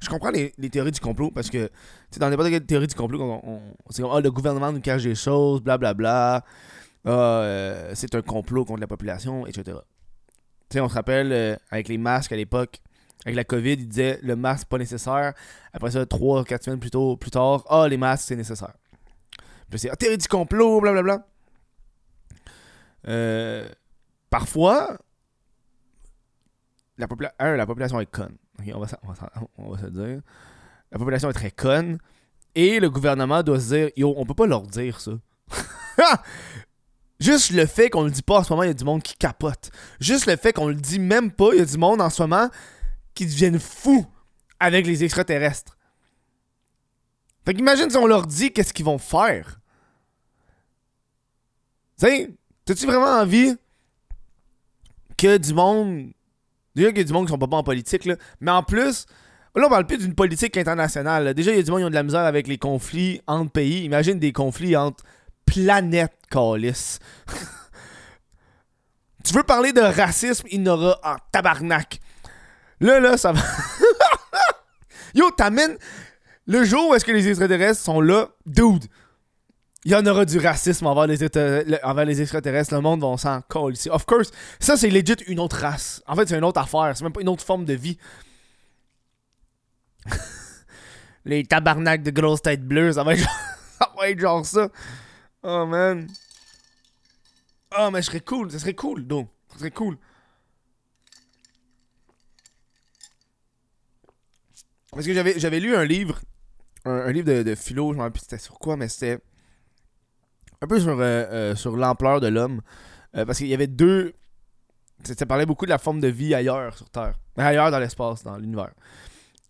Je 0.00 0.08
comprends 0.08 0.30
les, 0.30 0.52
les 0.58 0.70
théories 0.70 0.92
du 0.92 1.00
complot 1.00 1.30
parce 1.30 1.50
que, 1.50 1.66
tu 1.66 1.72
sais, 2.12 2.20
dans 2.20 2.30
n'importe 2.30 2.50
quelle 2.50 2.64
théorie 2.64 2.86
du 2.86 2.94
complot, 2.94 3.20
on, 3.20 3.40
on- 3.44 3.60
c'est 3.90 4.02
comme, 4.02 4.12
ah, 4.14 4.20
le 4.20 4.30
gouvernement 4.30 4.70
nous 4.70 4.80
cache 4.80 5.02
des 5.02 5.14
choses, 5.14 5.60
blablabla. 5.60 6.36
Ah, 6.36 6.44
euh, 7.12 7.92
c'est 7.94 8.14
un 8.14 8.22
complot 8.22 8.64
contre 8.64 8.80
la 8.80 8.86
population, 8.86 9.46
etc. 9.46 9.78
Tu 10.68 10.74
sais, 10.74 10.80
on 10.80 10.88
se 10.88 10.94
rappelle, 10.94 11.32
euh, 11.32 11.56
avec 11.70 11.88
les 11.88 11.98
masques 11.98 12.32
à 12.32 12.36
l'époque, 12.36 12.80
avec 13.24 13.36
la 13.36 13.44
COVID, 13.44 13.72
ils 13.72 13.88
disaient 13.88 14.18
le 14.22 14.36
masque 14.36 14.68
pas 14.68 14.78
nécessaire. 14.78 15.32
Après 15.72 15.90
ça, 15.90 16.04
3-4 16.04 16.62
semaines 16.64 16.80
plus, 16.80 16.90
tôt, 16.90 17.16
plus 17.16 17.30
tard, 17.30 17.64
ah, 17.68 17.86
les 17.88 17.96
masques 17.96 18.24
c'est 18.28 18.36
nécessaire. 18.36 18.74
Puis 19.70 19.78
c'est 19.78 19.90
ah, 19.90 19.96
théorie 19.96 20.18
du 20.18 20.28
complot, 20.28 20.80
blablabla. 20.80 21.26
Euh, 23.06 23.68
parfois, 24.30 24.98
la, 26.98 27.06
popula- 27.06 27.34
la 27.38 27.66
population 27.66 28.00
est 28.00 28.10
conne. 28.10 28.36
On, 28.74 28.80
va, 28.80 28.86
on, 29.02 29.12
va, 29.12 29.32
on 29.56 29.70
va 29.70 29.78
se 29.78 29.86
dire. 29.86 30.20
La 30.90 30.98
population 30.98 31.30
est 31.30 31.34
très 31.34 31.50
conne. 31.50 31.98
Et 32.54 32.80
le 32.80 32.90
gouvernement 32.90 33.42
doit 33.42 33.60
se 33.60 33.74
dire 33.74 33.90
Yo, 33.96 34.14
on 34.16 34.26
peut 34.26 34.34
pas 34.34 34.46
leur 34.46 34.62
dire 34.62 35.00
ça. 35.00 35.12
Juste 37.20 37.50
le 37.50 37.66
fait 37.66 37.90
qu'on 37.90 38.04
le 38.04 38.10
dit 38.10 38.22
pas 38.22 38.38
en 38.38 38.44
ce 38.44 38.52
moment, 38.52 38.62
il 38.62 38.68
y 38.68 38.70
a 38.70 38.74
du 38.74 38.84
monde 38.84 39.02
qui 39.02 39.16
capote. 39.16 39.70
Juste 40.00 40.26
le 40.26 40.36
fait 40.36 40.52
qu'on 40.52 40.68
le 40.68 40.74
dit 40.74 41.00
même 41.00 41.32
pas, 41.32 41.50
il 41.52 41.58
y 41.58 41.62
a 41.62 41.64
du 41.64 41.76
monde 41.76 42.00
en 42.00 42.10
ce 42.10 42.22
moment 42.22 42.48
qui 43.14 43.26
deviennent 43.26 43.58
fous 43.58 44.06
avec 44.60 44.86
les 44.86 45.02
extraterrestres. 45.02 45.76
Fait 47.44 47.54
qu'imagine 47.54 47.90
si 47.90 47.96
on 47.96 48.06
leur 48.06 48.26
dit 48.26 48.52
qu'est-ce 48.52 48.72
qu'ils 48.72 48.84
vont 48.84 48.98
faire. 48.98 49.60
Tu 51.98 52.06
sais, 52.06 52.30
t'as-tu 52.64 52.86
vraiment 52.86 53.20
envie 53.20 53.56
que 55.16 55.36
du 55.36 55.52
monde. 55.54 56.12
Déjà 56.76 56.90
qu'il 56.90 56.98
y 56.98 57.00
a 57.00 57.04
du 57.04 57.12
monde 57.12 57.26
qui 57.26 57.32
sont 57.32 57.38
pas 57.38 57.48
bons 57.48 57.56
en 57.56 57.64
politique, 57.64 58.04
là. 58.04 58.14
Mais 58.40 58.52
en 58.52 58.62
plus, 58.62 59.06
là, 59.56 59.66
on 59.66 59.68
parle 59.68 59.86
plus 59.86 59.98
d'une 59.98 60.14
politique 60.14 60.56
internationale. 60.56 61.34
Déjà, 61.34 61.50
il 61.50 61.56
y 61.56 61.60
a 61.60 61.62
du 61.62 61.70
monde 61.70 61.80
qui 61.80 61.86
ont 61.86 61.90
de 61.90 61.94
la 61.94 62.04
misère 62.04 62.20
avec 62.20 62.46
les 62.46 62.58
conflits 62.58 63.20
entre 63.26 63.50
pays. 63.50 63.82
Imagine 63.82 64.20
des 64.20 64.32
conflits 64.32 64.76
entre 64.76 65.02
planètes, 65.48 66.14
calice. 66.30 66.98
tu 69.24 69.34
veux 69.34 69.42
parler 69.42 69.72
de 69.72 69.80
racisme, 69.80 70.46
il 70.50 70.62
n'aura 70.62 70.98
en 71.02 71.16
tabarnak? 71.32 72.00
Là, 72.80 73.00
là, 73.00 73.16
ça 73.16 73.32
va. 73.32 73.40
Yo, 75.14 75.30
t'amènes. 75.30 75.76
Le 76.46 76.64
jour 76.64 76.88
où 76.88 76.94
est-ce 76.94 77.04
que 77.04 77.12
les 77.12 77.28
extraterrestres 77.28 77.82
sont 77.82 78.00
là, 78.00 78.28
dude, 78.46 78.86
il 79.84 79.92
y 79.92 79.94
en 79.94 80.04
aura 80.06 80.24
du 80.24 80.38
racisme 80.38 80.86
envers 80.86 81.06
les, 81.06 81.18
envers 81.82 82.04
les 82.04 82.20
extraterrestres. 82.22 82.74
Le 82.74 82.80
monde 82.80 83.00
va 83.00 83.16
s'en 83.16 83.40
coller 83.42 83.76
ici. 83.76 83.90
Of 83.90 84.06
course, 84.06 84.30
ça 84.58 84.76
c'est 84.76 84.90
legit 84.90 85.16
une 85.26 85.40
autre 85.40 85.56
race. 85.58 86.02
En 86.06 86.16
fait, 86.16 86.28
c'est 86.28 86.38
une 86.38 86.44
autre 86.44 86.60
affaire. 86.60 86.92
C'est 86.94 87.04
même 87.04 87.12
pas 87.12 87.20
une 87.20 87.28
autre 87.28 87.44
forme 87.44 87.64
de 87.64 87.74
vie. 87.74 87.98
les 91.24 91.44
tabarnaks 91.44 92.02
de 92.02 92.10
grosses 92.10 92.42
têtes 92.42 92.66
bleues, 92.66 92.92
ça 92.92 93.04
va 93.04 93.14
être 93.14 93.28
ça. 93.78 93.92
Va 93.96 94.10
être 94.10 94.18
genre 94.18 94.44
ça. 94.44 94.68
Oh 95.42 95.66
man. 95.66 96.08
Oh, 97.78 97.90
mais 97.92 98.02
je 98.02 98.06
serais 98.06 98.20
cool. 98.20 98.50
Ça 98.50 98.58
serait 98.58 98.74
cool, 98.74 99.06
donc. 99.06 99.28
Ça 99.52 99.58
serait 99.58 99.70
cool. 99.70 99.98
Parce 104.92 105.06
que 105.06 105.12
j'avais, 105.12 105.38
j'avais 105.38 105.60
lu 105.60 105.76
un 105.76 105.84
livre, 105.84 106.20
un, 106.84 107.12
livre 107.12 107.42
de, 107.42 107.54
philo, 107.54 107.92
je 107.92 107.98
me 107.98 108.02
rappelle 108.02 108.20
c'était 108.20 108.38
sur 108.38 108.58
quoi, 108.58 108.76
mais 108.76 108.88
c'était 108.88 109.22
un 110.60 110.66
peu 110.66 110.80
sur, 110.80 110.98
euh, 110.98 111.02
euh, 111.02 111.54
sur 111.54 111.76
l'ampleur 111.76 112.20
de 112.20 112.26
l'homme. 112.28 112.62
Euh, 113.16 113.24
parce 113.24 113.38
qu'il 113.38 113.46
y 113.48 113.54
avait 113.54 113.66
deux. 113.66 114.14
Ça, 115.04 115.26
parlait 115.26 115.46
beaucoup 115.46 115.66
de 115.66 115.70
la 115.70 115.78
forme 115.78 116.00
de 116.00 116.08
vie 116.08 116.34
ailleurs 116.34 116.76
sur 116.76 116.90
Terre. 116.90 117.14
Ailleurs 117.36 117.70
dans 117.70 117.78
l'espace, 117.78 118.24
dans 118.24 118.36
l'univers. 118.36 118.72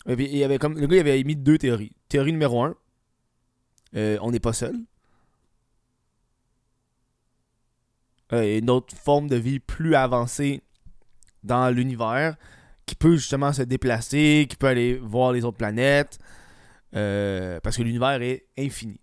Et 0.06 0.12
il 0.12 0.36
y 0.36 0.44
avait 0.44 0.58
comme, 0.58 0.78
le 0.78 0.86
gars 0.86 0.96
il 0.96 1.00
avait 1.00 1.20
émis 1.20 1.36
deux 1.36 1.56
théories. 1.56 1.92
Théorie 2.08 2.32
numéro 2.32 2.62
un, 2.64 2.74
on 3.94 4.30
n'est 4.30 4.40
pas 4.40 4.52
seul. 4.52 4.76
Euh, 8.32 8.58
une 8.58 8.68
autre 8.70 8.94
forme 8.96 9.28
de 9.28 9.36
vie 9.36 9.58
plus 9.58 9.94
avancée 9.94 10.62
dans 11.44 11.70
l'univers 11.74 12.36
qui 12.84 12.94
peut 12.94 13.16
justement 13.16 13.52
se 13.52 13.62
déplacer, 13.62 14.46
qui 14.48 14.56
peut 14.56 14.66
aller 14.66 14.96
voir 14.98 15.32
les 15.32 15.44
autres 15.44 15.56
planètes. 15.58 16.18
euh, 16.94 17.60
parce 17.62 17.76
que 17.76 17.82
l'univers 17.82 18.22
est 18.22 18.46
infini. 18.58 18.98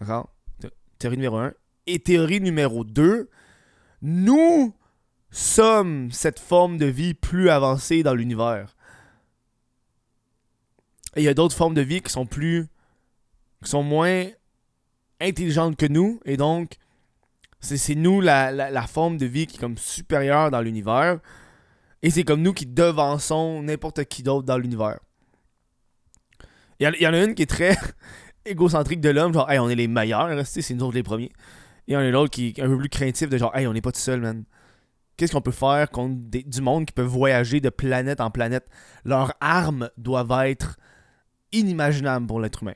D'accord? 0.00 0.30
Thé- 0.60 0.70
Théorie 0.98 1.16
numéro 1.18 1.36
1. 1.36 1.52
Et 1.86 1.98
théorie 1.98 2.40
numéro 2.40 2.84
2, 2.84 3.28
nous 4.02 4.74
sommes 5.30 6.10
cette 6.10 6.38
forme 6.40 6.78
de 6.78 6.86
vie 6.86 7.12
plus 7.14 7.50
avancée 7.50 8.02
dans 8.02 8.14
l'univers. 8.14 8.74
Il 11.16 11.22
y 11.22 11.28
a 11.28 11.34
d'autres 11.34 11.54
formes 11.56 11.74
de 11.74 11.80
vie 11.82 12.00
qui 12.02 12.12
sont 12.12 12.26
plus. 12.26 12.66
qui 13.64 13.70
sont 13.70 13.82
moins 13.82 14.24
intelligentes 15.20 15.76
que 15.76 15.86
nous. 15.86 16.20
Et 16.24 16.36
donc, 16.36 16.76
c'est 17.60 17.94
nous 17.94 18.20
la, 18.20 18.52
la, 18.52 18.86
forme 18.86 19.16
de 19.16 19.26
vie 19.26 19.46
qui 19.46 19.56
est 19.56 19.60
comme 19.60 19.78
supérieure 19.78 20.50
dans 20.50 20.60
l'univers. 20.60 21.18
Et 22.02 22.10
c'est 22.10 22.22
comme 22.24 22.42
nous 22.42 22.52
qui 22.52 22.66
devançons 22.66 23.62
n'importe 23.62 24.04
qui 24.04 24.22
d'autre 24.22 24.46
dans 24.46 24.58
l'univers. 24.58 24.98
Il 26.78 26.84
y, 27.00 27.06
en- 27.06 27.12
a 27.12 27.24
une 27.24 27.34
qui 27.34 27.42
est 27.42 27.46
très 27.46 27.76
égocentrique 28.44 29.00
de 29.00 29.08
l'homme, 29.08 29.32
genre, 29.32 29.50
hey, 29.50 29.58
on 29.58 29.68
est 29.68 29.74
les 29.74 29.88
meilleurs, 29.88 30.46
c'est 30.46 30.74
nous 30.74 30.84
autres 30.84 30.94
les 30.94 31.02
premiers. 31.02 31.32
Et 31.88 31.92
il 31.92 31.94
y 31.94 31.96
en 31.96 32.00
a 32.00 32.10
l'autre 32.10 32.30
qui 32.30 32.48
est 32.56 32.60
un 32.60 32.68
peu 32.68 32.78
plus 32.78 32.88
craintif, 32.88 33.28
de 33.28 33.38
genre, 33.38 33.54
hey, 33.56 33.66
on 33.66 33.72
n'est 33.72 33.80
pas 33.80 33.92
tout 33.92 34.00
seul, 34.00 34.20
man. 34.20 34.44
Qu'est-ce 35.16 35.32
qu'on 35.32 35.40
peut 35.40 35.50
faire 35.50 35.88
contre 35.90 36.16
des- 36.18 36.42
du 36.42 36.60
monde 36.60 36.84
qui 36.84 36.92
peut 36.92 37.02
voyager 37.02 37.60
de 37.60 37.70
planète 37.70 38.20
en 38.20 38.30
planète? 38.30 38.68
Leurs 39.04 39.32
armes 39.40 39.88
doivent 39.96 40.46
être 40.46 40.76
inimaginables 41.52 42.26
pour 42.26 42.40
l'être 42.40 42.62
humain. 42.62 42.74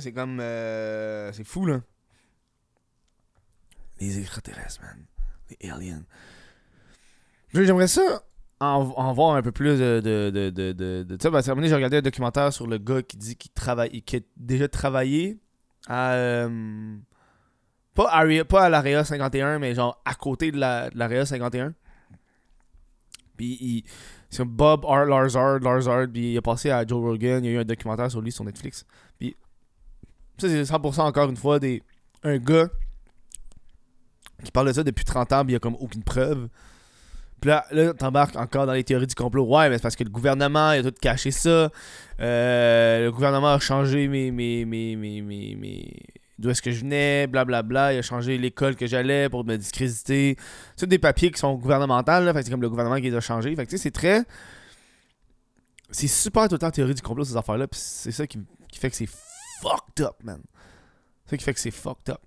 C'est 0.00 0.12
comme. 0.12 0.38
euh, 0.40 1.32
c'est 1.32 1.44
fou, 1.44 1.66
là. 1.66 1.80
Les 4.00 4.18
extraterrestres, 4.18 4.80
man. 4.82 5.04
Les 5.60 5.70
aliens. 5.70 6.04
J'aimerais 7.54 7.88
ça 7.88 8.22
en, 8.60 9.12
voir 9.12 9.36
un 9.36 9.42
peu 9.42 9.52
plus 9.52 9.78
de. 9.78 10.00
de, 10.00 10.30
de, 10.30 10.50
de, 10.50 10.72
de, 11.02 11.16
tu 11.16 11.28
sais, 11.30 11.68
j'ai 11.68 11.74
regardé 11.74 11.98
un 11.98 12.02
documentaire 12.02 12.52
sur 12.52 12.66
le 12.66 12.78
gars 12.78 13.02
qui 13.02 13.16
dit 13.16 13.36
qu'il 13.36 13.52
travaille, 13.52 14.02
qui 14.02 14.16
a 14.16 14.20
déjà 14.36 14.68
travaillé 14.68 15.38
à. 15.88 16.12
euh, 16.14 16.96
pas, 17.94 18.10
à, 18.10 18.68
l'Area 18.68 19.04
51, 19.04 19.58
mais 19.58 19.74
genre 19.74 20.00
à 20.04 20.14
côté 20.14 20.52
de 20.52 20.58
la- 20.58 20.90
de 20.90 20.98
l'Area 20.98 21.24
51. 21.24 21.74
Puis 23.36 23.58
il. 23.60 23.84
C'est 24.28 24.44
Bob 24.44 24.84
R. 24.84 25.04
Larzard, 25.06 25.60
Larzard, 25.60 26.08
puis 26.12 26.32
il 26.32 26.36
a 26.36 26.42
passé 26.42 26.70
à 26.70 26.84
Joe 26.84 27.00
Rogan, 27.00 27.44
il 27.44 27.50
y 27.50 27.54
a 27.54 27.56
eu 27.58 27.60
un 27.60 27.64
documentaire 27.64 28.10
sur 28.10 28.20
lui 28.20 28.32
sur 28.32 28.44
Netflix. 28.44 28.84
Puis 29.18 29.36
ça, 30.38 30.48
c'est 30.48 30.62
100% 30.62 31.00
encore 31.00 31.30
une 31.30 31.36
fois 31.36 31.58
des, 31.58 31.82
un 32.22 32.38
gars 32.38 32.68
qui 34.44 34.50
parle 34.50 34.68
de 34.68 34.72
ça 34.72 34.82
depuis 34.82 35.04
30 35.04 35.32
ans, 35.32 35.42
puis 35.42 35.52
il 35.52 35.54
y 35.54 35.56
a 35.56 35.60
comme 35.60 35.76
aucune 35.80 36.02
preuve. 36.02 36.48
Puis 37.40 37.48
là, 37.48 37.64
là 37.70 37.92
t'embarques 37.94 38.36
encore 38.36 38.66
dans 38.66 38.72
les 38.72 38.84
théories 38.84 39.06
du 39.06 39.14
complot. 39.14 39.44
Ouais, 39.44 39.68
mais 39.68 39.76
c'est 39.76 39.82
parce 39.82 39.96
que 39.96 40.04
le 40.04 40.10
gouvernement, 40.10 40.72
il 40.72 40.80
a 40.80 40.90
tout 40.90 40.94
caché 41.00 41.30
ça. 41.30 41.70
Euh, 42.20 43.04
le 43.04 43.12
gouvernement 43.12 43.54
a 43.54 43.58
changé 43.58 44.08
mes, 44.08 44.30
mes, 44.30 44.64
mes, 44.64 44.96
mes, 44.96 45.22
mes, 45.22 45.92
d'où 46.38 46.50
est-ce 46.50 46.62
que 46.62 46.70
je 46.70 46.80
venais, 46.80 47.26
blablabla. 47.26 47.94
Il 47.94 47.98
a 47.98 48.02
changé 48.02 48.38
l'école 48.38 48.76
que 48.76 48.86
j'allais 48.86 49.28
pour 49.28 49.44
me 49.44 49.56
discréditer. 49.56 50.36
C'est 50.76 50.86
des 50.86 50.98
papiers 50.98 51.30
qui 51.30 51.38
sont 51.38 51.54
gouvernementaux, 51.54 52.20
là. 52.20 52.32
C'est 52.34 52.50
comme 52.50 52.62
le 52.62 52.70
gouvernement 52.70 52.96
qui 52.96 53.10
les 53.10 53.14
a 53.14 53.20
changés. 53.20 53.54
Fait 53.54 53.64
que 53.64 53.70
tu 53.70 53.78
sais, 53.78 53.82
c'est 53.82 53.90
très. 53.90 54.22
C'est 55.90 56.08
super 56.08 56.48
tout 56.48 56.54
le 56.54 56.58
temps 56.58 56.70
théorie 56.70 56.94
du 56.94 57.02
complot, 57.02 57.24
ces 57.24 57.36
affaires-là. 57.36 57.68
Puis 57.68 57.80
c'est 57.82 58.12
ça 58.12 58.26
qui, 58.26 58.40
qui 58.68 58.78
fait 58.78 58.90
que 58.90 58.96
c'est 58.96 59.08
fucked 59.60 60.04
up, 60.04 60.22
man. 60.22 60.42
C'est 61.24 61.30
ça 61.30 61.36
qui 61.36 61.44
fait 61.44 61.54
que 61.54 61.60
c'est 61.60 61.70
fucked 61.70 62.10
up. 62.10 62.20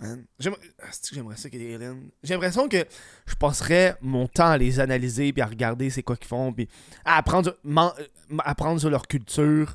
Man. 0.00 0.26
J'aimerais 0.38 0.60
que 0.60 0.84
j'aimerais 1.12 1.36
ça 1.36 1.50
qu'il 1.50 1.60
y 1.60 1.64
ait 1.64 1.76
des 1.78 1.84
aliens? 1.84 1.98
J'ai 2.22 2.34
l'impression 2.34 2.68
que 2.68 2.84
je 3.26 3.34
passerais 3.34 3.96
mon 4.00 4.28
temps 4.28 4.46
à 4.50 4.56
les 4.56 4.78
analyser 4.78 5.32
puis 5.32 5.42
à 5.42 5.46
regarder 5.46 5.90
c'est 5.90 6.04
quoi 6.04 6.16
qu'ils 6.16 6.28
font 6.28 6.52
puis 6.52 6.68
à 7.04 7.16
apprendre, 7.16 7.56
man- 7.64 7.92
apprendre 8.44 8.78
sur 8.80 8.90
leur 8.90 9.08
culture. 9.08 9.74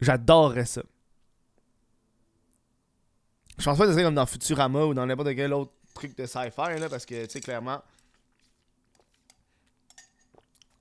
J'adorerais 0.00 0.64
ça. 0.64 0.82
Je 3.56 3.64
pense 3.64 3.78
pas 3.78 3.84
que 3.84 3.90
ce 3.90 3.94
serait 3.94 4.02
comme 4.02 4.16
dans 4.16 4.26
Futurama 4.26 4.84
ou 4.84 4.94
dans 4.94 5.06
n'importe 5.06 5.32
quel 5.36 5.52
autre 5.52 5.70
truc 5.94 6.18
de 6.18 6.26
sci-fi 6.26 6.80
là 6.80 6.88
parce 6.88 7.06
que 7.06 7.24
tu 7.26 7.30
sais 7.30 7.40
clairement 7.40 7.80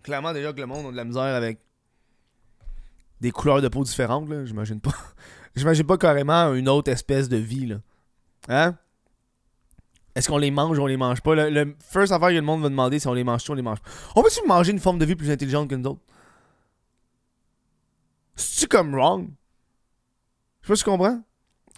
clairement 0.01 0.34
déjà 0.34 0.51
que 0.51 0.60
le 0.60 0.65
monde 0.65 0.88
a 0.88 0.92
de 0.92 0.96
la 0.98 1.06
misère 1.06 1.22
avec 1.36 1.60
des 3.24 3.32
couleurs 3.32 3.62
de 3.62 3.70
peau 3.70 3.86
différentes 3.86 4.30
là, 4.30 4.44
j'imagine 4.44 4.82
pas. 4.82 4.94
j'imagine 5.56 5.86
pas 5.86 5.98
carrément 5.98 6.53
une 6.53 6.68
autre 6.68 6.92
espèce 6.92 7.30
de 7.30 7.38
vie 7.38 7.68
là. 7.68 7.77
Hein? 8.50 8.77
Est-ce 10.13 10.27
qu'on 10.27 10.38
les 10.38 10.51
mange 10.51 10.77
ou 10.77 10.82
on 10.82 10.88
les 10.88 10.98
mange 10.98 11.22
pas? 11.22 11.34
Le, 11.34 11.74
first 11.80 12.12
affaire 12.12 12.30
que 12.30 12.34
le 12.34 12.42
monde 12.42 12.62
va 12.62 12.68
demander, 12.68 13.00
c'est 13.00 13.08
on 13.08 13.13
les 13.13 13.24
mange 13.24 13.50
ou 13.50 13.53
on 13.53 13.56
les 13.56 13.62
mange 13.62 13.80
pas? 13.80 13.89
On 14.18 14.22
peut-tu 14.22 14.46
manger 14.46 14.74
une 14.74 14.80
forme 14.80 15.00
de 15.00 15.06
vie 15.06 15.15
plus 15.15 15.32
intelligente 15.32 15.70
que 15.70 15.75
nous 15.75 15.92
autres? 15.92 16.01
C'est-tu 18.36 18.68
comme 18.68 18.94
wrong? 18.94 19.30
Je 20.62 20.68
sais 20.68 20.74
pas 20.74 20.75
si 20.75 20.84
tu 20.84 20.89
comprends. 20.89 21.24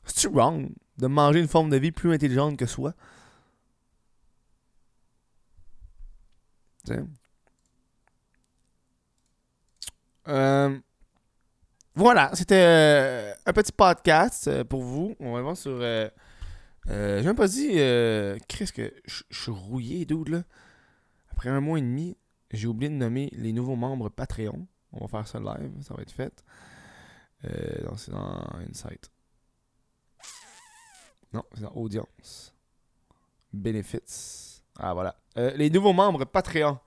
C'est-tu 0.04 0.28
wrong 0.36 0.74
de 0.98 1.08
manger 1.08 1.42
une 1.42 1.48
forme 1.48 1.70
de 1.70 1.78
vie 1.78 1.92
plus 1.92 2.12
intelligente 2.12 2.58
que 2.58 2.66
soi? 2.66 2.94
Euh, 10.28 10.80
voilà, 11.96 12.30
c'était 12.34 12.56
euh, 12.60 13.34
un 13.46 13.54
petit 13.54 13.72
podcast 13.72 14.50
euh, 14.50 14.66
pour 14.66 14.84
vous. 14.84 15.16
On 15.22 15.34
va 15.34 15.42
voir 15.42 15.56
sur. 15.56 15.72
Euh, 15.80 16.10
J'ai 16.88 17.24
même 17.24 17.38
pas 17.38 17.48
dit. 17.48 17.70
Qu'est-ce 18.48 18.74
que. 18.74 18.94
Je 19.06 19.24
suis 19.32 19.52
rouillé, 19.52 20.06
dude, 20.06 20.28
là. 20.28 20.44
Après 21.32 21.50
un 21.50 21.62
mois 21.62 21.78
et 21.78 21.82
demi, 21.82 22.18
j'ai 22.52 22.68
oublié 22.68 22.90
de 22.90 22.96
nommer 22.96 23.30
les 23.32 23.54
nouveaux 23.54 23.78
membres 23.78 24.10
Patreon. 24.10 24.68
On 24.92 25.06
va 25.06 25.08
faire 25.08 25.28
ça 25.28 25.40
live, 25.40 25.72
ça 25.82 25.94
va 25.94 26.02
être 26.02 26.12
fait. 26.12 26.44
Non, 27.44 27.96
c'est 27.96 28.12
dans 28.12 28.46
Insight. 28.70 29.10
Non, 31.34 31.44
c'est 31.54 31.62
dans 31.62 31.74
Audience. 31.75 32.54
Benefits. 33.54 34.62
Ah, 34.80 34.94
voilà. 34.94 35.16
Les 35.56 35.70
nouveaux 35.70 35.94
membres 35.94 36.25
Patreon. 36.25 36.80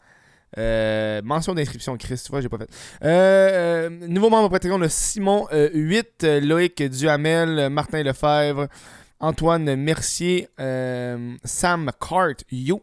Euh, 0.56 1.20
mention 1.22 1.54
d'inscription, 1.54 1.96
Chris, 1.96 2.20
tu 2.24 2.30
vois, 2.30 2.40
j'ai 2.40 2.48
pas 2.48 2.58
fait. 2.58 2.70
Euh, 3.04 3.88
euh, 3.88 4.08
nouveau 4.08 4.30
membre 4.30 4.48
Patreon, 4.48 4.80
Simon 4.88 5.46
8, 5.52 6.24
Loïc 6.42 6.82
Duhamel, 6.82 7.68
Martin 7.68 8.02
Lefebvre, 8.02 8.68
Antoine 9.20 9.76
Mercier, 9.76 10.48
Sam 11.44 11.90
Cart, 12.00 12.36
You, 12.50 12.80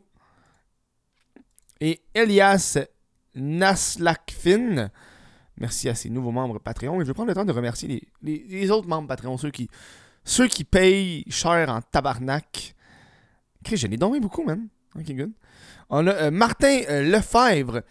et 1.82 2.02
Elias 2.14 2.78
Naslakfin. 3.36 4.90
Merci 5.58 5.90
à 5.90 5.96
ces 5.96 6.10
nouveaux 6.10 6.32
membres 6.32 6.60
Patreon. 6.60 7.02
Et 7.02 7.06
je 7.06 7.08
vais 7.08 7.14
prendre 7.14 7.30
le 7.30 7.36
temps 7.36 7.46
de 7.46 7.52
remercier 7.52 8.08
les, 8.22 8.72
autres 8.72 8.88
membres 8.88 9.08
Patreon, 9.08 9.38
ceux 9.38 10.48
qui, 10.48 10.64
payent 10.64 11.24
cher 11.30 11.70
en 11.70 11.82
tabarnak. 11.82 12.76
Chris, 13.64 13.78
j'en 13.78 13.90
ai 13.90 13.98
donné 13.98 14.20
beaucoup, 14.20 14.44
man. 14.44 14.68
Ok, 14.98 15.12
good. 15.14 15.32
On 15.90 16.08
a 16.08 16.12
euh, 16.12 16.32
Martin 16.32 16.82
euh, 16.90 17.04
Lefebvre, 17.04 17.82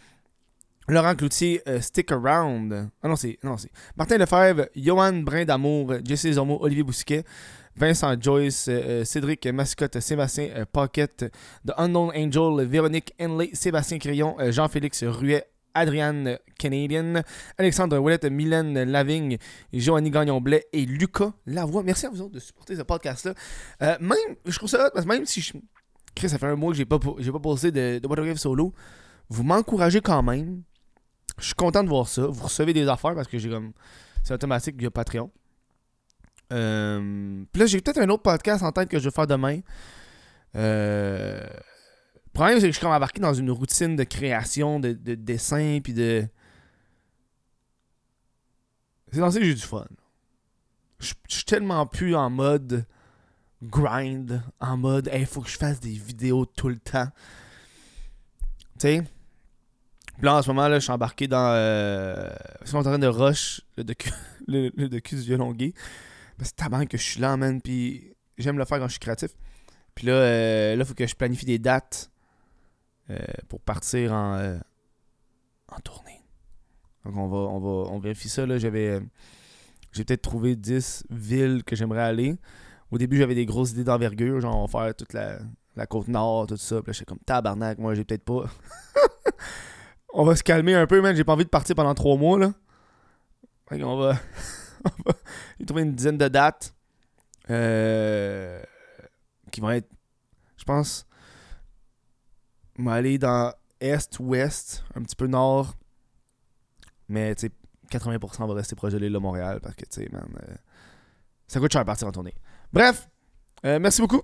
Laurent 0.88 1.14
Cloutier, 1.14 1.60
euh, 1.68 1.80
Stick 1.80 2.10
Around. 2.10 2.90
Ah 3.02 3.08
non, 3.08 3.16
c'est. 3.16 3.38
Non, 3.42 3.58
c'est. 3.58 3.70
Martin 3.96 4.16
Lefebvre, 4.16 4.68
Johan 4.74 5.12
Brin 5.18 5.44
d'Amour, 5.44 5.94
Jesse 6.04 6.32
Zomo, 6.32 6.58
Olivier 6.62 6.82
Bousquet, 6.82 7.24
Vincent 7.76 8.14
Joyce, 8.18 8.70
Cédric 9.04 9.46
Mascotte, 9.48 10.00
Sébastien 10.00 10.64
Pocket, 10.72 11.26
The 11.66 11.72
Unknown 11.76 12.10
Angel, 12.16 12.66
Véronique 12.66 13.12
Henley, 13.20 13.50
Sébastien 13.52 13.98
euh, 14.06 14.50
Jean-Félix 14.50 15.04
Ruet, 15.04 15.44
Adriane 15.74 16.38
Canadian, 16.58 17.22
Alexandre 17.58 17.98
Ouellette, 17.98 18.24
Mylène 18.24 18.84
Lavigne, 18.84 19.38
Joanny 19.72 20.10
Gagnon-Blais 20.10 20.66
et 20.72 20.86
Lucas 20.86 21.32
Lavoie. 21.46 21.82
Merci 21.82 22.06
à 22.06 22.10
vous 22.10 22.22
autres 22.22 22.34
de 22.34 22.40
supporter 22.40 22.76
ce 22.76 22.82
podcast-là. 22.82 23.34
Même, 24.00 24.36
je 24.46 24.56
trouve 24.56 24.70
ça 24.70 24.86
hot, 24.86 24.90
parce 24.94 25.04
que 25.04 25.10
même 25.10 25.26
si 25.26 25.42
je. 25.42 25.52
Chris, 26.14 26.28
ça 26.28 26.38
fait 26.38 26.46
un 26.46 26.56
mois 26.56 26.70
que 26.70 26.76
j'ai 26.76 26.84
pas, 26.84 26.98
pas 26.98 27.40
posté 27.40 27.70
de, 27.72 27.98
de 27.98 28.34
solo. 28.36 28.72
Vous 29.28 29.42
m'encouragez 29.42 30.00
quand 30.00 30.22
même. 30.22 30.62
Je 31.38 31.46
suis 31.46 31.54
content 31.54 31.82
de 31.82 31.88
voir 31.88 32.08
ça. 32.08 32.26
Vous 32.26 32.44
recevez 32.44 32.72
des 32.72 32.86
affaires 32.88 33.14
parce 33.14 33.28
que 33.28 33.38
j'ai 33.38 33.50
comme. 33.50 33.72
C'est 34.22 34.32
automatique 34.34 34.76
via 34.76 34.90
Patreon. 34.90 35.30
Euh, 36.52 37.44
Puis 37.52 37.60
là, 37.60 37.66
j'ai 37.66 37.80
peut-être 37.80 37.98
un 37.98 38.08
autre 38.08 38.22
podcast 38.22 38.62
en 38.62 38.70
tête 38.72 38.88
que 38.88 38.98
je 38.98 39.04
vais 39.04 39.10
faire 39.10 39.26
demain. 39.26 39.60
Euh, 40.56 41.40
Le 41.42 42.32
problème, 42.32 42.56
c'est 42.58 42.66
que 42.66 42.72
je 42.72 42.76
suis 42.76 42.82
comme 42.82 42.92
embarqué 42.92 43.20
dans 43.20 43.34
une 43.34 43.50
routine 43.50 43.96
de 43.96 44.04
création, 44.04 44.78
de, 44.80 44.92
de 44.92 45.14
dessin, 45.14 45.80
puis 45.82 45.94
de. 45.94 46.26
C'est 49.12 49.20
dans 49.20 49.30
ça 49.30 49.38
que 49.38 49.44
j'ai 49.44 49.54
du 49.54 49.60
fun. 49.60 49.86
Je 51.00 51.12
suis 51.28 51.44
tellement 51.44 51.86
plus 51.86 52.14
en 52.14 52.30
mode 52.30 52.86
grind, 53.64 54.42
en 54.60 54.76
mode, 54.76 55.10
il 55.12 55.26
faut 55.26 55.40
que 55.40 55.48
je 55.48 55.58
fasse 55.58 55.80
des 55.80 55.92
vidéos 55.92 56.46
tout 56.46 56.68
le 56.68 56.78
temps. 56.78 57.08
Tu 58.78 58.88
sais? 58.88 59.04
Puis 60.16 60.24
là, 60.26 60.36
en 60.36 60.42
ce 60.42 60.48
moment, 60.48 60.68
là, 60.68 60.78
je 60.78 60.84
suis 60.84 60.92
embarqué 60.92 61.26
dans. 61.26 61.52
Euh, 61.54 62.30
je 62.62 62.68
suis 62.68 62.76
en 62.76 62.82
train 62.82 62.98
de 62.98 63.06
rush 63.06 63.62
le 63.76 63.84
docu, 63.84 64.10
le, 64.46 64.70
le 64.76 64.88
docu 64.88 65.16
du 65.16 65.22
violon 65.22 65.52
que 66.88 66.96
je 66.96 67.02
suis 67.02 67.20
là, 67.20 67.36
man. 67.36 67.60
Puis 67.60 68.14
j'aime 68.38 68.58
le 68.58 68.64
faire 68.64 68.78
quand 68.78 68.86
je 68.86 68.92
suis 68.92 69.00
créatif. 69.00 69.30
Puis 69.94 70.06
là, 70.06 70.12
euh, 70.12 70.76
là, 70.76 70.84
faut 70.84 70.94
que 70.94 71.06
je 71.06 71.14
planifie 71.14 71.46
des 71.46 71.58
dates 71.58 72.10
euh, 73.10 73.18
pour 73.48 73.60
partir 73.60 74.12
en, 74.12 74.34
euh, 74.36 74.58
en 75.68 75.78
tournée. 75.80 76.22
Donc 77.04 77.16
on 77.16 77.28
va, 77.28 77.36
on 77.36 77.60
va, 77.60 77.90
on 77.90 77.98
vérifie 77.98 78.28
ça. 78.28 78.46
Là, 78.46 78.58
j'avais, 78.58 78.88
euh, 78.88 79.00
j'ai 79.92 80.04
peut-être 80.04 80.22
trouvé 80.22 80.56
10 80.56 81.04
villes 81.10 81.62
que 81.64 81.76
j'aimerais 81.76 82.02
aller. 82.02 82.36
Au 82.94 82.98
début, 82.98 83.16
j'avais 83.16 83.34
des 83.34 83.44
grosses 83.44 83.72
idées 83.72 83.82
d'envergure, 83.82 84.40
genre 84.40 84.56
on 84.56 84.66
va 84.66 84.84
faire 84.84 84.94
toute 84.94 85.14
la, 85.14 85.40
la 85.74 85.84
côte 85.84 86.06
nord, 86.06 86.46
tout 86.46 86.56
ça. 86.56 86.76
Puis 86.80 86.90
là, 86.90 86.92
j'étais 86.92 87.04
comme 87.04 87.18
tabarnak, 87.18 87.78
moi 87.78 87.92
j'ai 87.96 88.04
peut-être 88.04 88.24
pas. 88.24 88.44
on 90.14 90.24
va 90.24 90.36
se 90.36 90.44
calmer 90.44 90.76
un 90.76 90.86
peu, 90.86 91.00
man. 91.00 91.16
J'ai 91.16 91.24
pas 91.24 91.32
envie 91.32 91.44
de 91.44 91.50
partir 91.50 91.74
pendant 91.74 91.92
trois 91.94 92.16
mois, 92.16 92.38
là. 92.38 92.54
Fait 93.68 93.80
qu'on 93.80 93.96
va. 93.96 94.16
on 94.84 95.10
va 95.10 95.16
j'ai 95.58 95.66
trouvé 95.66 95.82
une 95.82 95.92
dizaine 95.92 96.18
de 96.18 96.28
dates. 96.28 96.72
euh, 97.50 98.62
qui 99.50 99.60
vont 99.60 99.70
être. 99.70 99.88
Je 100.56 100.62
pense. 100.62 101.04
On 102.78 102.84
va 102.84 102.92
aller 102.92 103.18
dans 103.18 103.52
Est, 103.80 104.20
Ouest, 104.20 104.84
un 104.94 105.02
petit 105.02 105.16
peu 105.16 105.26
Nord. 105.26 105.74
Mais, 107.08 107.34
tu 107.34 107.48
sais, 107.48 107.52
80% 107.90 108.46
va 108.46 108.54
rester 108.54 108.76
proche 108.76 108.92
de 108.92 108.98
l'île 108.98 109.18
Montréal 109.18 109.58
parce 109.60 109.74
que, 109.74 109.84
tu 109.84 110.00
sais, 110.02 110.08
man. 110.12 110.28
euh, 110.48 110.54
ça 111.48 111.58
coûte 111.58 111.72
cher 111.72 111.80
à 111.82 111.84
partir 111.84 112.06
en 112.06 112.12
tournée. 112.12 112.34
Bref, 112.74 113.08
euh, 113.64 113.78
merci 113.78 114.00
beaucoup. 114.00 114.22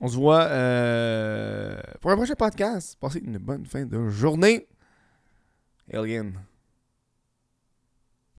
On 0.00 0.08
se 0.08 0.16
voit 0.16 0.44
euh, 0.44 1.78
pour 2.00 2.10
un 2.10 2.16
prochain 2.16 2.34
podcast. 2.34 2.96
Passez 2.98 3.18
une 3.18 3.36
bonne 3.36 3.66
fin 3.66 3.84
de 3.84 4.08
journée. 4.08 4.66
Alien. 5.92 6.40